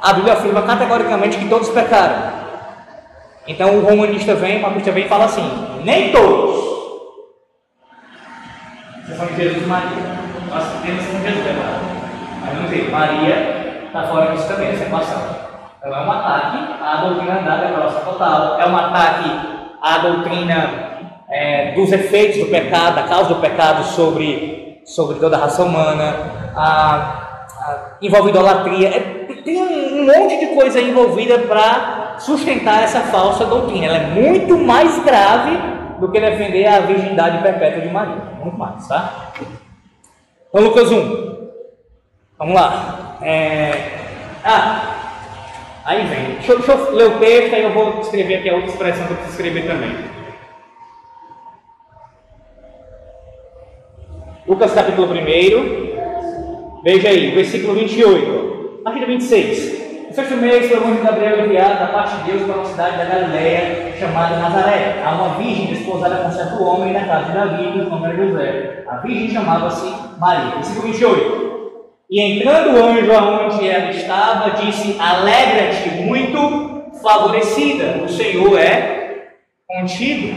[0.00, 2.41] A Bíblia afirma categoricamente que todos pecaram.
[3.46, 5.42] Então o romanista vem, o papista vem e fala assim:
[5.84, 6.62] nem todos.
[9.16, 10.22] São de Jesus Maria.
[10.48, 12.02] Nós temos com Jesus, claro.
[12.44, 15.22] Mas não sei, Maria está fora disso também, essa equação.
[15.78, 18.60] Então é um ataque à doutrina pela nossa total.
[18.60, 19.30] É um ataque
[19.82, 20.92] à doutrina
[21.28, 26.16] é, dos efeitos do pecado, da causa do pecado sobre, sobre toda a raça humana,
[26.54, 29.00] a, a, envolve idolatria, é,
[29.42, 33.86] tem um monte de coisa envolvida para sustentar essa falsa doutrina.
[33.86, 35.58] Ela é muito mais grave
[35.98, 38.16] do que defender a virgindade perpétua de Maria.
[38.42, 39.32] Muito mais, tá?
[40.48, 41.48] Então, Lucas 1.
[42.38, 43.18] Vamos lá.
[43.22, 43.98] É...
[44.44, 44.96] Ah,
[45.84, 46.34] aí vem.
[46.34, 49.12] Deixa, deixa eu ler o texto, aí eu vou escrever aqui a outra expressão que
[49.12, 50.12] eu preciso escrever também.
[54.46, 56.82] Lucas capítulo 1.
[56.82, 58.80] Veja aí, versículo 28.
[58.80, 59.81] A partir do 26.
[60.12, 62.98] No sexto mês foi o anjo Gabriel enviado da parte de Deus para uma cidade
[62.98, 65.02] da Galileia chamada Nazaré.
[65.02, 68.16] Há uma virgem desposada com certo homem na casa de Davi, que o nome era
[68.16, 68.84] José.
[68.86, 70.56] A virgem chamava-se Maria.
[70.56, 71.82] Versículo 28.
[72.10, 79.28] E entrando o anjo aonde ela estava, disse: Alegra-te, muito favorecida, o Senhor é
[79.66, 80.36] contigo.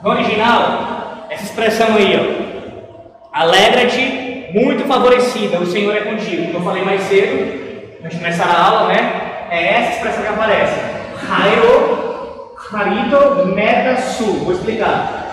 [0.00, 3.38] No original, essa expressão aí, ó.
[3.38, 4.23] Alegra-te,
[4.54, 6.46] muito favorecida, o Senhor é contigo.
[6.46, 9.48] Como eu falei mais cedo, antes de começar a aula, né?
[9.50, 10.80] É essa expressão que aparece.
[11.26, 14.44] Rairo, Harito, Meta, Sul.
[14.44, 15.24] Vou explicar.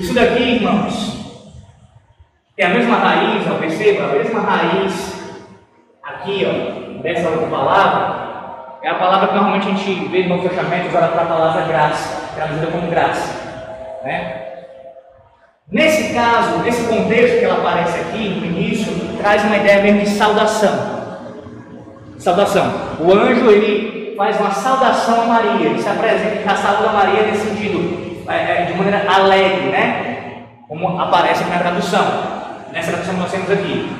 [0.00, 1.16] Isso daqui, irmãos,
[2.56, 5.14] é a mesma raiz, ó, perceba, a mesma raiz
[6.02, 10.88] aqui, ó, dessa outra palavra, é a palavra que normalmente a gente vê no fechamento
[10.88, 14.00] usada para a palavra graça, traduzida como graça.
[14.04, 14.47] Né?
[15.70, 20.10] Nesse caso, nesse contexto que ela aparece aqui no início, traz uma ideia mesmo de
[20.10, 20.98] saudação.
[22.18, 22.72] Saudação.
[23.00, 27.22] O anjo ele faz uma saudação a Maria, ele se apresenta, ele saúda a Maria
[27.22, 30.44] nesse sentido, é, é, de maneira alegre, né?
[30.66, 32.38] Como aparece aqui na tradução
[32.72, 33.90] nessa tradução que nós temos aqui.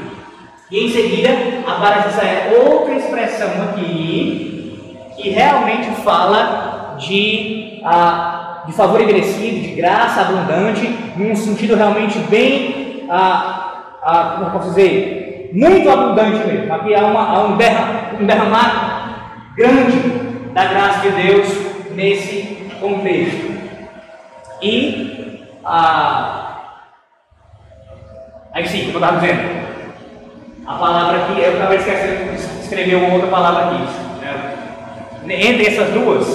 [0.70, 1.30] E em seguida
[1.66, 10.20] aparece essa outra expressão aqui, que realmente fala de, a, de favor merecido, de graça
[10.20, 16.72] abundante, num sentido realmente bem, a, a, como posso dizer, muito abundante mesmo.
[16.72, 17.86] Aqui há, uma, há um, derram,
[18.20, 19.98] um derramar grande
[20.52, 21.48] da graça de Deus
[21.94, 23.58] nesse contexto.
[24.60, 26.48] E a
[28.58, 29.68] Aí sim, como eu estava dizendo,
[30.66, 35.26] a palavra aqui, eu estava esquecendo de escrever uma outra palavra aqui.
[35.26, 35.46] Né?
[35.46, 36.26] Entre essas duas,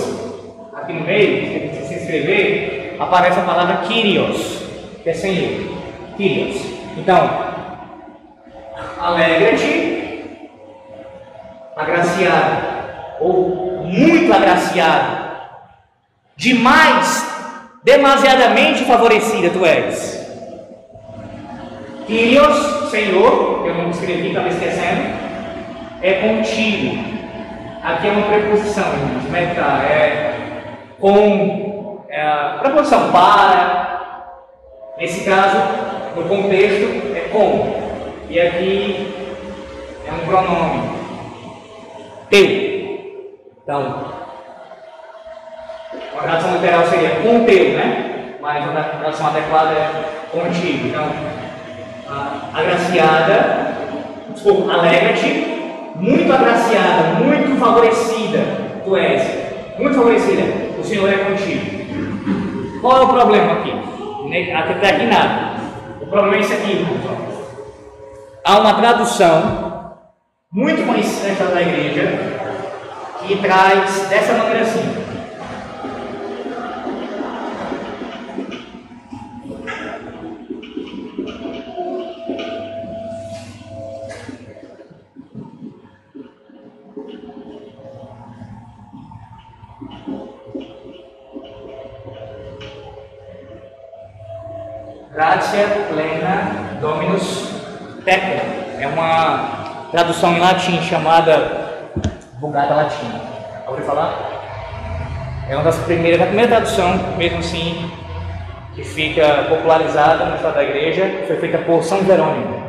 [0.73, 1.82] aqui no meio,
[2.13, 4.61] escrever, aparece a palavra Kyrios,
[5.01, 5.77] que é Senhor.
[6.15, 6.61] Kyrios.
[6.95, 7.27] Então,
[8.99, 10.49] alegra-te,
[11.75, 12.63] agraciado,
[13.19, 15.23] ou muito agraciado,
[16.37, 17.27] demais,
[17.83, 20.21] demasiadamente favorecida tu és.
[22.05, 25.01] Kyrios, Senhor, eu não escrevi, estava esquecendo,
[26.01, 27.13] é contigo.
[27.83, 30.35] Aqui é uma preposição, irmãos, meta, é
[30.99, 31.72] com
[32.13, 34.27] é, preposição para,
[34.99, 35.57] nesse caso,
[36.15, 37.81] no contexto, é com.
[38.29, 39.33] E aqui
[40.07, 40.93] é um pronome.
[42.29, 42.73] Teu.
[43.63, 44.13] Então,
[46.13, 48.35] uma tradução literal seria com teu, né?
[48.39, 50.87] Mas a tradução adequada é contigo.
[50.87, 51.09] Então,
[52.53, 53.75] agraciada,
[54.29, 58.39] desculpa, alegra-te, muito agraciada, muito favorecida
[58.83, 59.23] tu és,
[59.79, 60.43] muito favorecida,
[60.79, 61.82] o Senhor é contigo.
[62.83, 63.71] Qual é o problema aqui?
[64.53, 65.53] Até aqui nada.
[66.01, 66.85] O problema é esse aqui.
[68.43, 69.95] Há uma tradução
[70.51, 72.11] muito conhecida da igreja
[73.25, 75.02] que traz dessa maneira assim.
[95.23, 97.47] Gratia plena dominus
[98.03, 98.41] tecum.
[98.77, 101.87] É uma tradução em latim chamada
[102.41, 103.21] Vulgata Latina.
[103.65, 104.19] Ouviu falar?
[105.47, 107.89] É uma das primeiras, a primeira tradução, mesmo assim,
[108.75, 112.61] que fica popularizada na história da igreja, foi feita por São Jerônimo.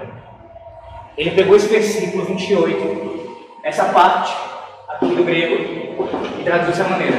[1.18, 4.32] Ele pegou esse versículo 28, essa parte
[4.90, 5.56] aqui do grego,
[6.38, 7.16] e traduziu dessa maneira: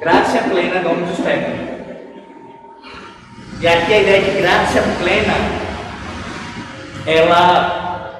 [0.00, 1.73] Graça plena dominus tecum.
[3.64, 5.32] E aqui a ideia de graça plena,
[7.06, 8.10] ela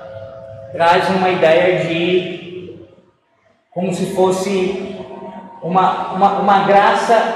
[0.73, 2.79] traz uma ideia de
[3.71, 4.97] como se fosse
[5.61, 7.35] uma, uma, uma graça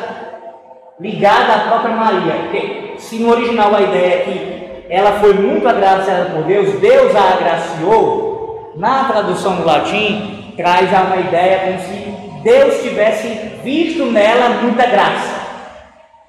[0.98, 2.32] ligada à própria Maria.
[2.44, 7.14] Porque se no original a ideia é que ela foi muito agraciada por Deus, Deus
[7.14, 13.28] a agraciou, na tradução do latim traz uma ideia como se Deus tivesse
[13.62, 15.42] visto nela muita graça.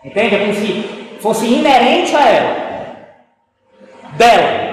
[0.03, 0.35] Entende?
[0.35, 2.55] É como se fosse inerente a ela,
[4.13, 4.69] dela.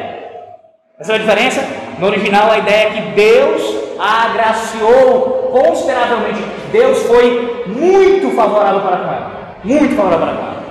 [0.98, 1.60] Essa é a diferença?
[1.98, 6.42] No original, a ideia é que Deus a agraciou consideravelmente.
[6.70, 9.56] Deus foi muito favorável para com ela.
[9.64, 10.62] Muito favorável para com ela.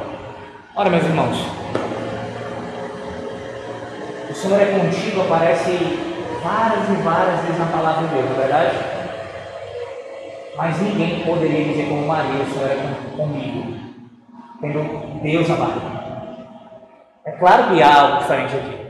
[0.75, 1.37] Ora, meus irmãos,
[4.29, 5.71] o Senhor é contigo, aparece
[6.43, 8.75] várias e várias vezes na palavra de Deus, não é verdade?
[10.57, 13.74] Mas ninguém poderia dizer como Maria, o Senhor é comigo,
[14.71, 15.81] tendo Deus amado.
[17.25, 18.85] É claro que há algo diferente aqui.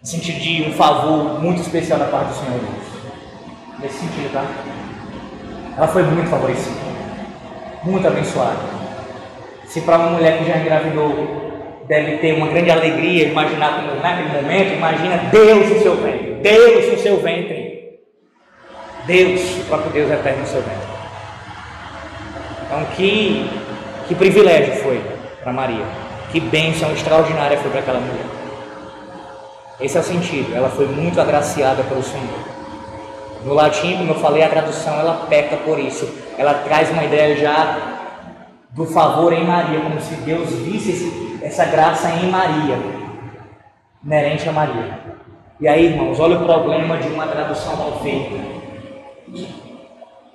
[0.00, 3.78] No sentido de um favor muito especial da parte do Senhor Deus.
[3.78, 4.44] Nesse sentido, tá?
[5.76, 6.76] Ela foi muito favorecida,
[7.82, 8.58] muito abençoada.
[9.66, 11.42] Se para uma mulher que já engravidou
[11.88, 16.92] deve ter uma grande alegria, imaginar como naquele momento, imagina Deus no seu ventre, Deus
[16.92, 17.98] no seu ventre,
[19.06, 20.94] Deus, o próprio Deus eterno no seu ventre.
[22.64, 23.50] Então, que,
[24.06, 25.02] que privilégio foi
[25.42, 25.84] para Maria,
[26.30, 28.26] que bênção extraordinária foi para aquela mulher.
[29.80, 32.54] Esse é o sentido, ela foi muito agraciada pelo Senhor.
[33.44, 36.08] No latim, como eu falei, a tradução ela peca por isso.
[36.38, 37.78] Ela traz uma ideia já
[38.70, 42.78] do favor em Maria, como se Deus visse esse, essa graça em Maria,
[44.02, 44.98] inerente a Maria.
[45.60, 48.34] E aí, irmãos, olha o problema de uma tradução mal feita.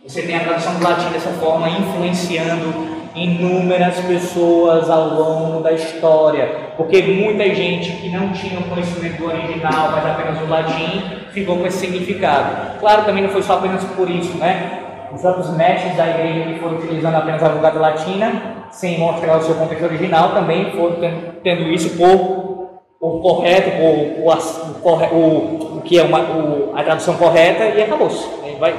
[0.08, 6.74] Você tem a tradução do latim dessa forma, influenciando inúmeras pessoas ao longo da história,
[6.78, 11.58] porque muita gente que não tinha o conhecimento do original, mas apenas o latim, ficou
[11.58, 12.80] com esse significado.
[12.80, 14.80] Claro, também não foi só apenas por isso, né?
[15.14, 19.42] Os próprios mestres da igreja que foram utilizando apenas a Vulgata Latina, sem mostrar o
[19.42, 20.98] seu contexto original, também foram
[21.44, 24.38] tendo, isso por, por correto, por,
[24.82, 28.24] por o, o, que é uma, o, a tradução correta, e acabou-se.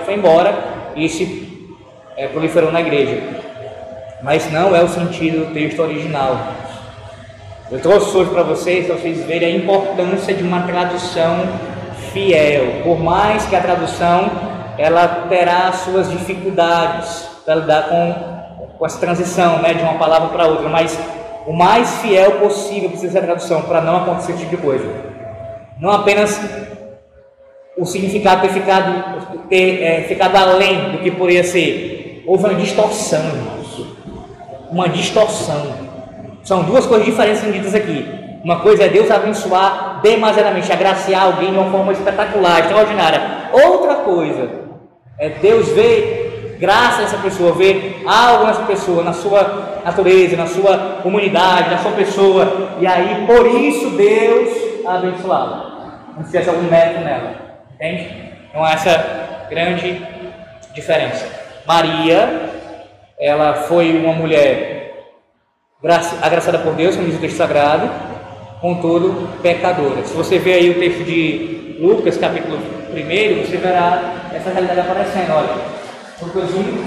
[0.05, 0.55] Foi embora
[0.95, 1.68] e se
[2.16, 3.50] é, proliferou na igreja.
[4.23, 6.39] Mas não é o sentido do texto original.
[7.71, 11.49] Eu trouxe hoje para vocês, para vocês verem a importância de uma tradução
[12.12, 12.83] fiel.
[12.83, 14.31] Por mais que a tradução
[14.77, 20.47] ela terá suas dificuldades para lidar com, com essa transição né, de uma palavra para
[20.47, 20.99] outra, mas
[21.47, 24.87] o mais fiel possível precisa ser a tradução para não acontecer esse tipo de coisa.
[25.79, 26.41] Não apenas
[27.77, 32.23] o significado ter ficado, ter, é, ficado além do que poderia ser.
[32.27, 33.60] Houve uma distorção.
[34.71, 35.91] Uma distorção.
[36.43, 38.21] São duas coisas diferentes ditas aqui.
[38.43, 43.21] Uma coisa é Deus abençoar demasiadamente, agraciar alguém de uma forma espetacular, extraordinária.
[43.53, 44.49] Outra coisa
[45.18, 51.01] é Deus vê graça nessa pessoa, vê algo nessa pessoa, na sua natureza, na sua
[51.03, 55.71] comunidade, na sua pessoa, e aí por isso Deus a abençoava.
[56.16, 57.35] Não se tivesse algum mérito nela.
[57.75, 58.31] Entende?
[58.49, 60.03] Então essa grande
[60.75, 61.27] diferença.
[61.66, 62.60] Maria,
[63.21, 64.81] ela foi uma mulher
[66.23, 67.91] agraciada por Deus, como diz o texto sagrado,
[68.62, 70.03] contudo pecadora.
[70.05, 75.33] Se você vê aí o texto de Lucas, capítulo 1, você verá essa realidade aparecendo.
[75.33, 75.55] Olha,
[76.23, 76.85] Lucas 1,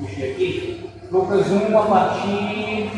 [0.00, 2.90] deixa eu aqui, Lucas 1 a partir.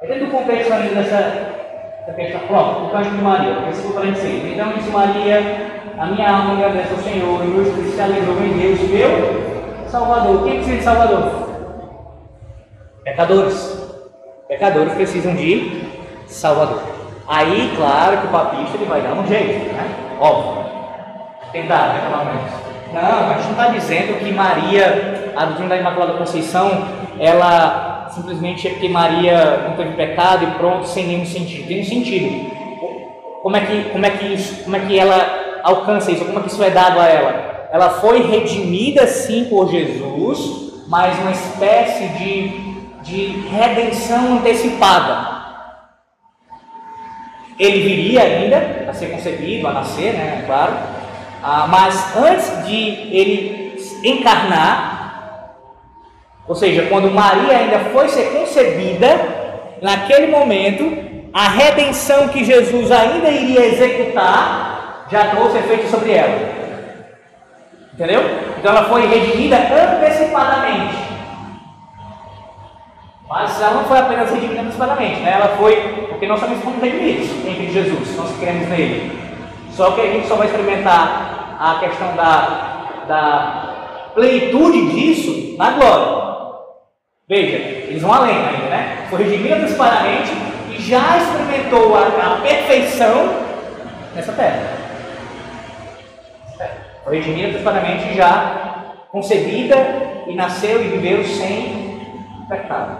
[0.00, 1.16] É dentro do contexto ainda dessa,
[2.06, 2.86] dessa questão.
[2.86, 4.44] O cântico de Maria, versículo 46.
[4.52, 5.40] Então disse Maria,
[5.98, 9.53] a minha alma agradece ao Senhor, e se alegrou em Deus, meu
[9.94, 10.42] Salvador.
[10.42, 11.48] Quem precisa de Salvador?
[13.04, 13.94] Pecadores.
[14.48, 15.84] Pecadores precisam de
[16.26, 16.82] Salvador.
[17.28, 20.16] Aí, claro que o papista ele vai dar um jeito, né?
[20.18, 20.64] Óbvio.
[21.52, 22.50] Tentar, né, pelo menos.
[22.92, 26.88] Não, a gente não está dizendo que Maria, a doutrina da Imaculada Conceição,
[27.20, 31.68] ela simplesmente é porque Maria não teve pecado e pronto, sem nenhum sentido.
[31.68, 32.50] Tem um sentido.
[33.42, 36.24] Como é que, como é que, isso, como é que ela alcança isso?
[36.24, 37.53] Como é que isso é dado a ela?
[37.74, 42.48] Ela foi redimida sim por Jesus, mas uma espécie de,
[43.02, 45.42] de redenção antecipada.
[47.58, 50.72] Ele viria ainda a ser concebido, a nascer, né, claro,
[51.42, 52.78] ah, mas antes de
[53.10, 55.56] ele encarnar,
[56.46, 59.18] ou seja, quando Maria ainda foi ser concebida,
[59.82, 60.96] naquele momento,
[61.32, 66.63] a redenção que Jesus ainda iria executar já trouxe efeito sobre ela.
[67.94, 68.22] Entendeu?
[68.58, 70.96] Então ela foi redimida antecipadamente.
[73.28, 75.32] Mas ela não foi apenas redimida antecipadamente, né?
[75.32, 75.76] ela foi,
[76.08, 79.16] porque nós também fomos redimidos em Cristo Jesus, nós cremos nele.
[79.70, 86.24] Só que a gente só vai experimentar a questão da, da plenitude disso na glória.
[87.28, 89.06] Veja, eles vão além ainda, né?
[89.08, 90.32] Foi redimido antecipadamente
[90.70, 93.34] e já experimentou a, a perfeição
[94.14, 94.83] nessa terra.
[97.04, 99.76] Foi redimido antecipadamente já concebida
[100.26, 102.00] e nasceu e viveu sem
[102.48, 102.98] pecado.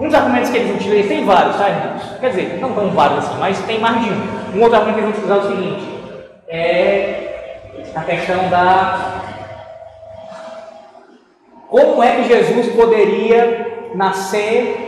[0.00, 2.02] Um dos argumentos que eles utilizam, tem vários, tá, irmãos?
[2.20, 4.58] Quer dizer, não tão vários assim, mas tem mais de um.
[4.58, 5.88] Um outro argumento que eles vão utilizar é o seguinte:
[6.48, 7.28] é
[7.94, 9.18] a questão da
[11.68, 14.86] como é que Jesus poderia nascer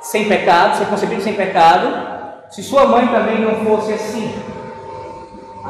[0.00, 4.34] sem pecado, ser concebido sem pecado, se sua mãe também não fosse assim?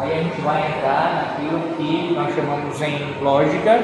[0.01, 3.79] Aí a gente vai entrar naquilo que nós chamamos em lógica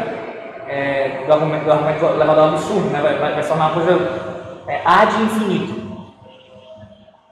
[0.67, 3.01] é, do argumento, do argumento levado ao absurdo, né?
[3.03, 3.99] vai, vai, vai uma coisa
[4.67, 6.09] é, ad infinito.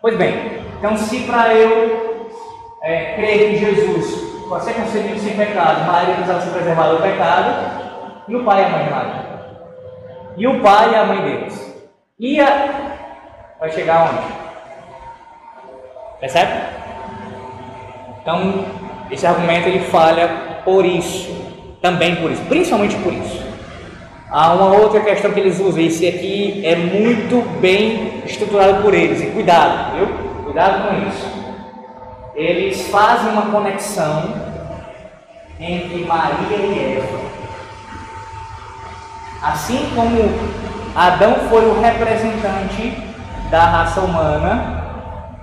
[0.03, 2.29] Pois bem, então se para eu
[2.83, 8.25] é, crer que Jesus para ser concebido sem pecado, Maria precisava ser preservada do pecado,
[8.29, 9.25] e o pai e a mãe de Maria?
[10.37, 11.87] E o pai e a mãe deles?
[12.19, 12.69] E a...
[13.59, 14.35] vai chegar onde?
[16.21, 16.74] Percebe?
[18.25, 18.65] Então,
[19.11, 20.29] esse argumento ele falha
[20.65, 21.31] por isso,
[21.83, 23.45] também por isso, principalmente por isso.
[24.31, 29.21] Há uma outra questão que eles usam, esse aqui é muito bem estruturado por eles,
[29.21, 30.07] e cuidado, viu?
[30.43, 31.27] Cuidado com isso.
[32.35, 34.35] Eles fazem uma conexão
[35.61, 37.19] entre Maria e Eva.
[39.43, 40.19] Assim como
[40.97, 42.97] Adão foi o representante
[43.51, 44.74] da raça humana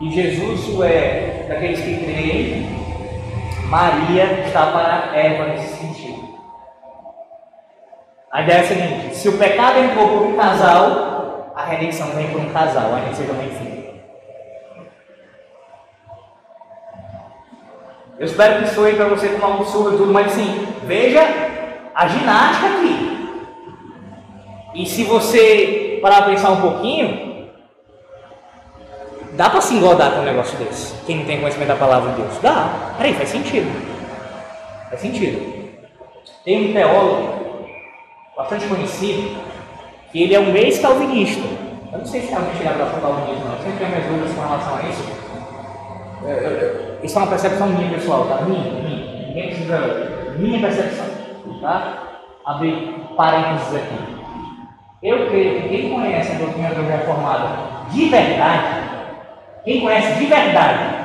[0.01, 2.67] e Jesus é daqueles que creem,
[3.69, 6.39] Maria está para Eva nesse sentido.
[8.31, 12.31] A ideia é a seguinte: se o pecado entrou por um casal, a redenção vem
[12.31, 13.81] por um casal, que seja uma filho.
[18.17, 21.21] Eu espero que isso foi para você tomar um surdo e tudo, mas assim, veja
[21.93, 23.11] a ginástica aqui.
[24.73, 27.30] E se você parar para pensar um pouquinho,
[29.33, 30.93] dá para se engodar com um negócio desse.
[31.05, 32.37] Quem não tem conhecimento da palavra de Deus?
[32.41, 32.93] Dá.
[32.97, 33.69] Peraí, faz sentido.
[34.89, 35.71] Faz sentido.
[36.43, 37.65] Tem um teólogo
[38.35, 39.37] bastante conhecido
[40.11, 41.47] que ele é um ex-calvinista.
[41.91, 43.53] Eu não sei se realmente ele abraçou o calvinismo, não.
[43.53, 45.21] Eu sempre tenho minhas dúvidas com relação a isso.
[47.03, 48.41] Isso é uma percepção minha, pessoal, tá?
[48.41, 49.27] Minha, minha.
[49.27, 50.35] Ninguém precisa.
[50.37, 51.05] Minha percepção,
[51.61, 52.03] tá?
[52.45, 54.21] Abrir parênteses aqui.
[55.03, 57.49] Eu creio que quem conhece a doutrina do reformada
[57.91, 58.90] de verdade,
[59.63, 61.01] quem conhece de verdade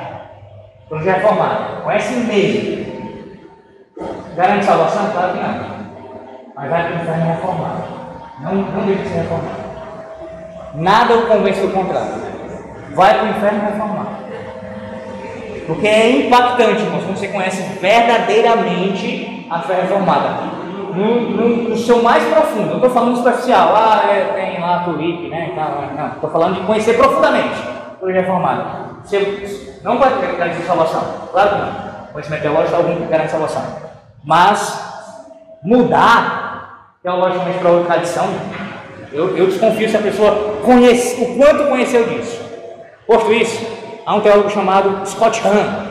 [0.89, 2.87] do reformado, conhece mesmo,
[4.35, 5.11] garante salvação?
[5.11, 5.77] Claro que não.
[6.55, 7.83] Mas vai inferno reformado.
[8.41, 9.67] Não, não deixa de ser reformado.
[10.73, 12.13] Nada o convence do contrário.
[12.95, 14.17] Vai para o inferno reformado.
[15.67, 20.57] Porque é impactante, irmãos, quando você conhece verdadeiramente a fé reformada.
[20.95, 24.79] No, no, no seu mais profundo, não estou falando superficial, ah, é, tem lá a
[24.79, 25.51] tulipe, né?
[25.95, 27.77] não, estou falando de conhecer profundamente
[28.11, 28.97] o reformado.
[29.03, 31.87] Você não vai garantir salvação, claro que não.
[32.11, 33.63] Conhecimento teológico algum garante salvação.
[34.23, 34.81] Mas
[35.63, 38.25] mudar teologicamente para outra tradição,
[39.13, 42.41] eu, eu desconfio se a pessoa conhece, o quanto conheceu disso.
[43.05, 43.65] Posto isso,
[44.05, 45.87] há um teólogo chamado Scott Hahn,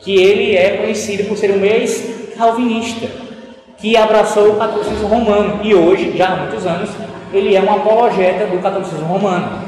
[0.00, 3.06] que ele é conhecido por ser um ex-calvinista,
[3.76, 6.90] que abraçou o catolicismo romano e hoje, já há muitos anos,
[7.32, 9.67] ele é um apologeta do catolicismo romano.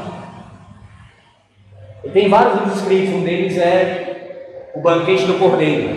[2.09, 5.97] Tem vários livros escritos, um deles é O Banquete do Cordeiro,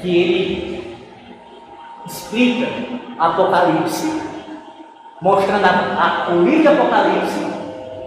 [0.00, 0.96] que ele
[2.06, 2.68] explica
[3.18, 4.22] Apocalipse,
[5.20, 7.46] mostrando a, a, o livro de Apocalipse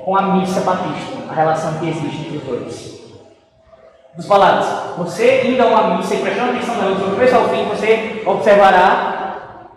[0.03, 2.95] com a missa batista, a relação que existe entre os dois
[4.15, 4.97] dos palavras.
[4.97, 9.67] Você indo a uma missa e prestando atenção na do começo ao fim, você observará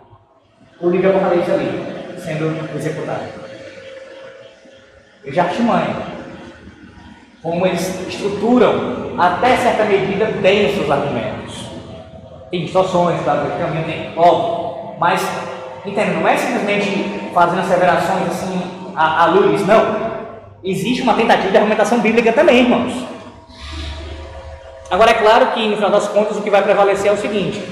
[0.81, 3.25] o livro de Apocalipse ali, sendo executado.
[5.23, 6.18] Eu já te mãe.
[7.41, 11.69] Como eles estruturam, até certa medida, bem os seus argumentos.
[12.51, 13.57] Tem distorções, claro, tá?
[13.57, 14.95] caminho tem, óbvio.
[14.99, 15.25] Mas,
[15.85, 18.61] entende, não é simplesmente fazendo asseverações assim
[18.95, 20.09] à, à luz, não.
[20.63, 22.93] Existe uma tentativa de argumentação bíblica também, irmãos.
[24.91, 27.63] Agora, é claro que, no final das contas, o que vai prevalecer é o seguinte: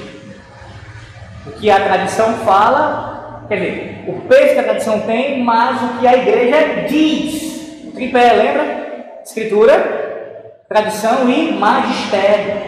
[1.46, 6.00] o que a tradição fala, quer dizer, o peso que a tradição tem, mas o
[6.00, 7.84] que a igreja diz.
[7.86, 8.87] O tripé, lembra?
[9.28, 12.62] Escritura, tradição e magistério.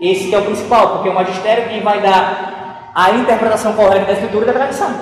[0.00, 4.44] Esse é o principal, porque o magistério é vai dar a interpretação correta da escritura
[4.44, 4.94] e da tradição.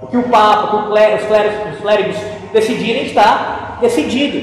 [0.00, 2.16] O que o Papa, o que os clérigos, os clérigos
[2.50, 4.38] decidirem está decidido.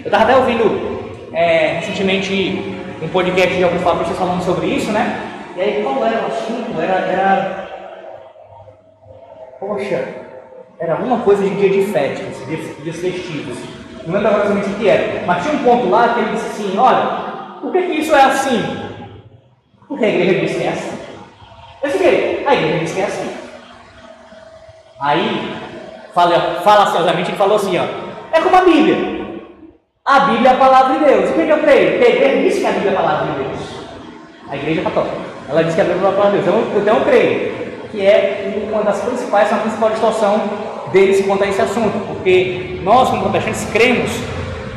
[0.00, 5.22] Eu estava até ouvindo é, recentemente um podcast de alguns fabristas falando sobre isso, né?
[5.56, 6.78] E aí qual era o assunto?
[6.78, 7.68] Era, era.
[9.58, 10.04] Poxa,
[10.78, 12.46] era alguma coisa de dia de festas,
[12.82, 13.87] dias festivos.
[14.06, 15.26] Não lembro exatamente o que era.
[15.26, 17.06] Mas tinha um ponto lá que ele disse assim: olha,
[17.60, 18.78] por que, que isso é assim?
[19.86, 20.98] Porque a igreja disse que é assim.
[21.82, 23.30] Eu disse, a igreja disse que é assim.
[25.00, 25.56] Aí,
[26.14, 27.84] fala, falaciosamente, ele falou assim: ó,
[28.32, 29.18] é como a Bíblia.
[30.04, 31.30] A Bíblia é a palavra de Deus.
[31.30, 31.98] O que, eu creio?
[31.98, 33.58] Que a igreja diz que a Bíblia é a palavra de Deus.
[34.50, 35.16] A igreja católica.
[35.48, 36.56] Ela diz que a Bíblia é a palavra de Deus.
[36.56, 37.58] Eu, então eu creio
[37.90, 40.40] que é uma das principais, uma principal distorção
[40.92, 44.10] deles quanto a esse assunto, porque nós, como protestantes, cremos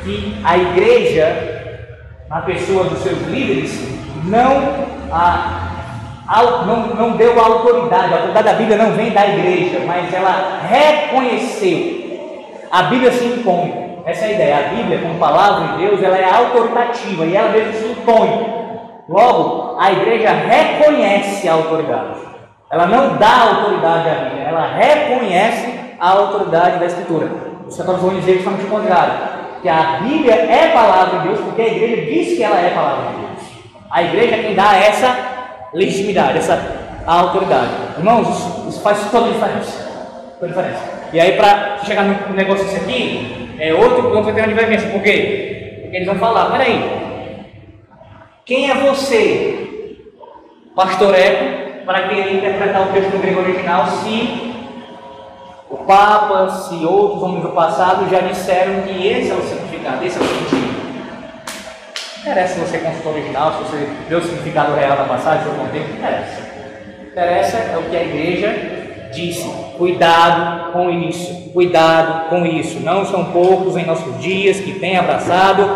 [0.04, 1.86] que a igreja,
[2.30, 3.80] na pessoa dos seus líderes,
[4.24, 5.70] não, a,
[6.28, 10.14] a, não, não deu a autoridade, a autoridade da Bíblia não vem da igreja, mas
[10.14, 12.02] ela reconheceu.
[12.72, 13.92] A Bíblia se impõe.
[14.06, 14.58] Essa é a ideia.
[14.58, 18.62] A Bíblia, como palavra de Deus, ela é autoritativa e ela mesmo se impõe.
[19.10, 22.20] Logo, a igreja reconhece a autoridade.
[22.72, 25.71] Ela não dá autoridade à Bíblia, ela reconhece
[26.02, 27.30] a autoridade da Escritura.
[27.68, 29.14] Os católicos vão dizer justamente o contrário,
[29.62, 33.12] que a Bíblia é palavra de Deus, porque a igreja diz que ela é palavra
[33.12, 33.40] de Deus.
[33.92, 35.16] A igreja é quem dá essa
[35.72, 36.60] legitimidade, essa
[37.06, 37.70] autoridade.
[38.00, 39.92] Irmãos, isso, isso faz toda a diferença.
[40.40, 40.82] Toda a diferença.
[41.14, 44.90] E aí, para chegar no negócio desse aqui, é outro ponto vai ter uma divergência.
[44.90, 45.82] Por quê?
[45.84, 46.84] Porque eles vão falar, peraí,
[48.44, 50.00] quem é você,
[50.76, 54.51] pastor Eco, para querer interpretar o texto no grego original se
[55.72, 60.20] o Papa, se outros homens do passado já disseram que esse é o significado, esse
[60.20, 60.82] é o sentido.
[62.18, 65.46] Não interessa se você consultou o original, se você vê o significado real da passagem,
[65.46, 66.42] seu não interessa.
[67.10, 69.50] Interessa é o que a igreja disse.
[69.78, 72.82] Cuidado com isso, cuidado com isso.
[72.82, 75.68] Não são poucos em nossos dias que têm abraçado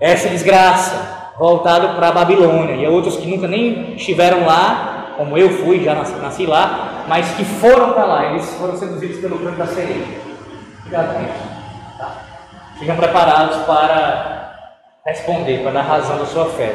[0.00, 5.50] essa desgraça, voltado para a Babilônia, e outros que nunca nem estiveram lá, como eu
[5.50, 9.58] fui, já nasci, nasci lá, mas que foram para lá, eles foram seduzidos pelo canto
[9.58, 10.02] da sereia.
[10.82, 10.98] Com isso.
[11.98, 12.94] Tá.
[12.96, 16.74] Preparados para responder, para dar razão da sua fé.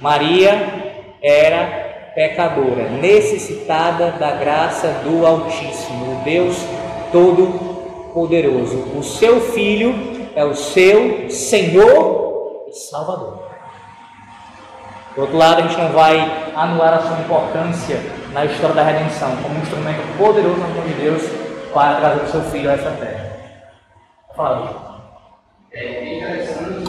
[0.00, 0.52] Maria
[1.20, 6.64] era pecadora, necessitada da graça do Altíssimo, o Deus
[7.10, 8.84] Todo-Poderoso.
[8.96, 13.49] O seu filho é o seu Senhor e Salvador.
[15.14, 18.00] Por outro lado, a gente não vai anular a sua importância
[18.32, 21.22] na história da redenção, como um instrumento poderoso na mão de Deus
[21.74, 23.30] para trazer o seu filho a essa terra.
[24.36, 25.00] Fala,
[25.72, 26.84] É interessante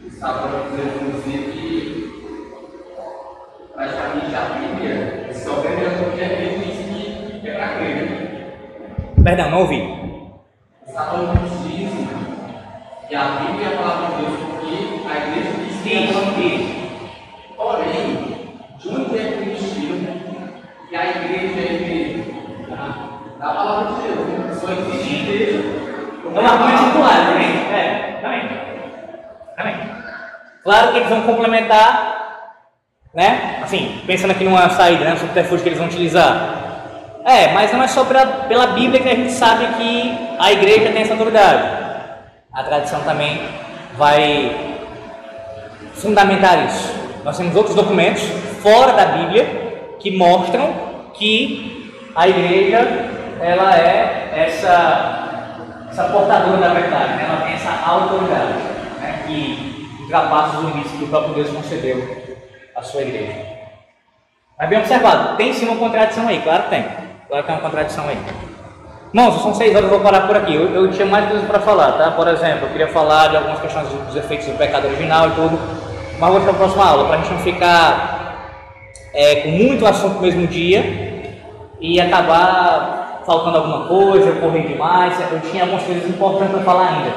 [0.00, 2.24] que estava dizendo, inclusive,
[3.74, 8.04] praticamente a Bíblia só vem porque a Bíblia diz que é para crer.
[9.22, 10.04] Perdão, não ouvi.
[10.86, 11.18] Estava
[11.66, 12.08] dizem
[13.06, 16.12] que a Bíblia é a palavra de Deus porque a igreja diz que é a
[16.12, 16.64] palavra de Deus.
[17.56, 18.24] Porém,
[18.86, 19.54] onde é que
[20.88, 22.24] que a igreja é a igreja
[23.38, 24.58] da palavra de Deus.
[24.58, 25.60] Só existe igreja.
[26.24, 27.50] É uma argumento circular também.
[27.72, 28.48] É, também.
[29.56, 29.74] Também.
[30.62, 32.54] Claro que eles vão complementar,
[33.12, 33.60] né?
[33.62, 35.10] Assim, pensando aqui numa saída, né?
[35.10, 36.62] No subterfúgio que eles vão utilizar.
[37.26, 40.92] É, mas não é só pela, pela Bíblia que a gente sabe que a igreja
[40.92, 41.84] tem essa autoridade.
[42.52, 43.40] A tradição também
[43.96, 44.80] vai
[45.94, 46.92] fundamentar isso.
[47.24, 48.22] Nós temos outros documentos
[48.62, 50.74] fora da Bíblia que mostram
[51.14, 52.78] que a igreja
[53.40, 57.26] ela é essa, essa portadora da verdade, né?
[57.28, 58.54] ela tem essa autoridade
[59.00, 59.24] né?
[59.26, 62.24] que ultrapassa os limites que o próprio Deus concedeu
[62.76, 63.54] à sua igreja.
[64.58, 66.84] Mas bem observado, tem sim uma contradição aí, claro que tem.
[67.28, 68.18] Claro que tem uma contradição aí.
[69.14, 70.52] Irmãos, são seis horas, eu vou parar por aqui.
[70.56, 72.10] Eu, eu tinha mais coisas para falar, tá?
[72.10, 75.56] Por exemplo, eu queria falar de algumas questões dos efeitos do pecado original e tudo,
[76.18, 78.50] mas vou deixar para a próxima aula, para a gente não ficar
[79.14, 81.30] é, com muito assunto no mesmo dia
[81.80, 85.16] e acabar faltando alguma coisa, correr demais.
[85.30, 87.12] Eu tinha algumas coisas importantes para falar ainda.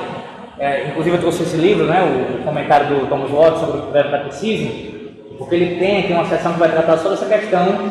[0.60, 4.72] É, inclusive eu trouxe esse livro, né, o, comentário do Thomas Watts sobre o Catecismo,
[5.40, 7.90] porque ele tem aqui uma seção que vai tratar sobre essa questão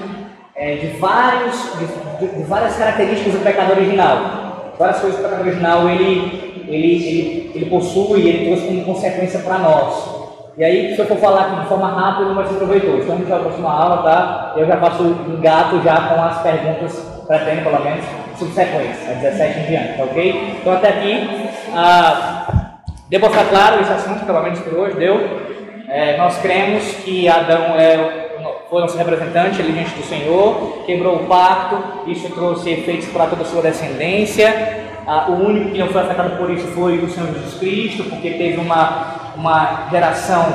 [0.57, 4.73] é, de, vários, de, de, várias características do pecado original.
[4.79, 9.41] Várias coisas que o pecado original ele, ele, ele, ele possui ele trouxe como consequência
[9.41, 10.17] para nós.
[10.57, 13.03] E aí, se eu for falar aqui de forma rápida, não vai ser proveitoso.
[13.03, 14.55] Então, já a próxima aula, tá?
[14.57, 18.05] Eu já faço um gato já com as perguntas, pretendo pelo menos,
[18.39, 20.57] subsequentes, a 17 em diante, tá ok?
[20.59, 22.79] Então, até aqui, ah,
[23.11, 25.47] deu para ficar claro esse assunto, pelo menos por hoje, deu?
[25.91, 28.26] É, nós cremos que Adão é,
[28.69, 31.77] foi nosso representante ali diante do Senhor, quebrou o pacto,
[32.11, 34.85] isso trouxe efeitos para toda a sua descendência.
[35.07, 38.31] Ah, o único que não foi afetado por isso foi o Senhor Jesus Cristo, porque
[38.31, 40.47] teve uma uma geração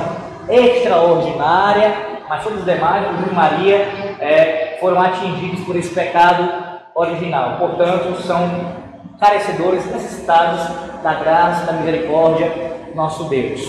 [0.48, 1.94] extraordinária,
[2.28, 3.76] mas todos os demais, inclusive Maria,
[4.20, 6.48] é, foram atingidos por esse pecado
[6.94, 7.56] original.
[7.58, 8.72] Portanto, são
[9.18, 10.60] carecedores, necessitados
[11.02, 12.50] da graça, da misericórdia
[12.88, 13.62] do nosso Deus.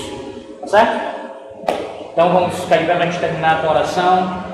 [0.62, 1.13] Tá certo?
[2.14, 4.53] Então vamos ficar para a gente terminar com oração.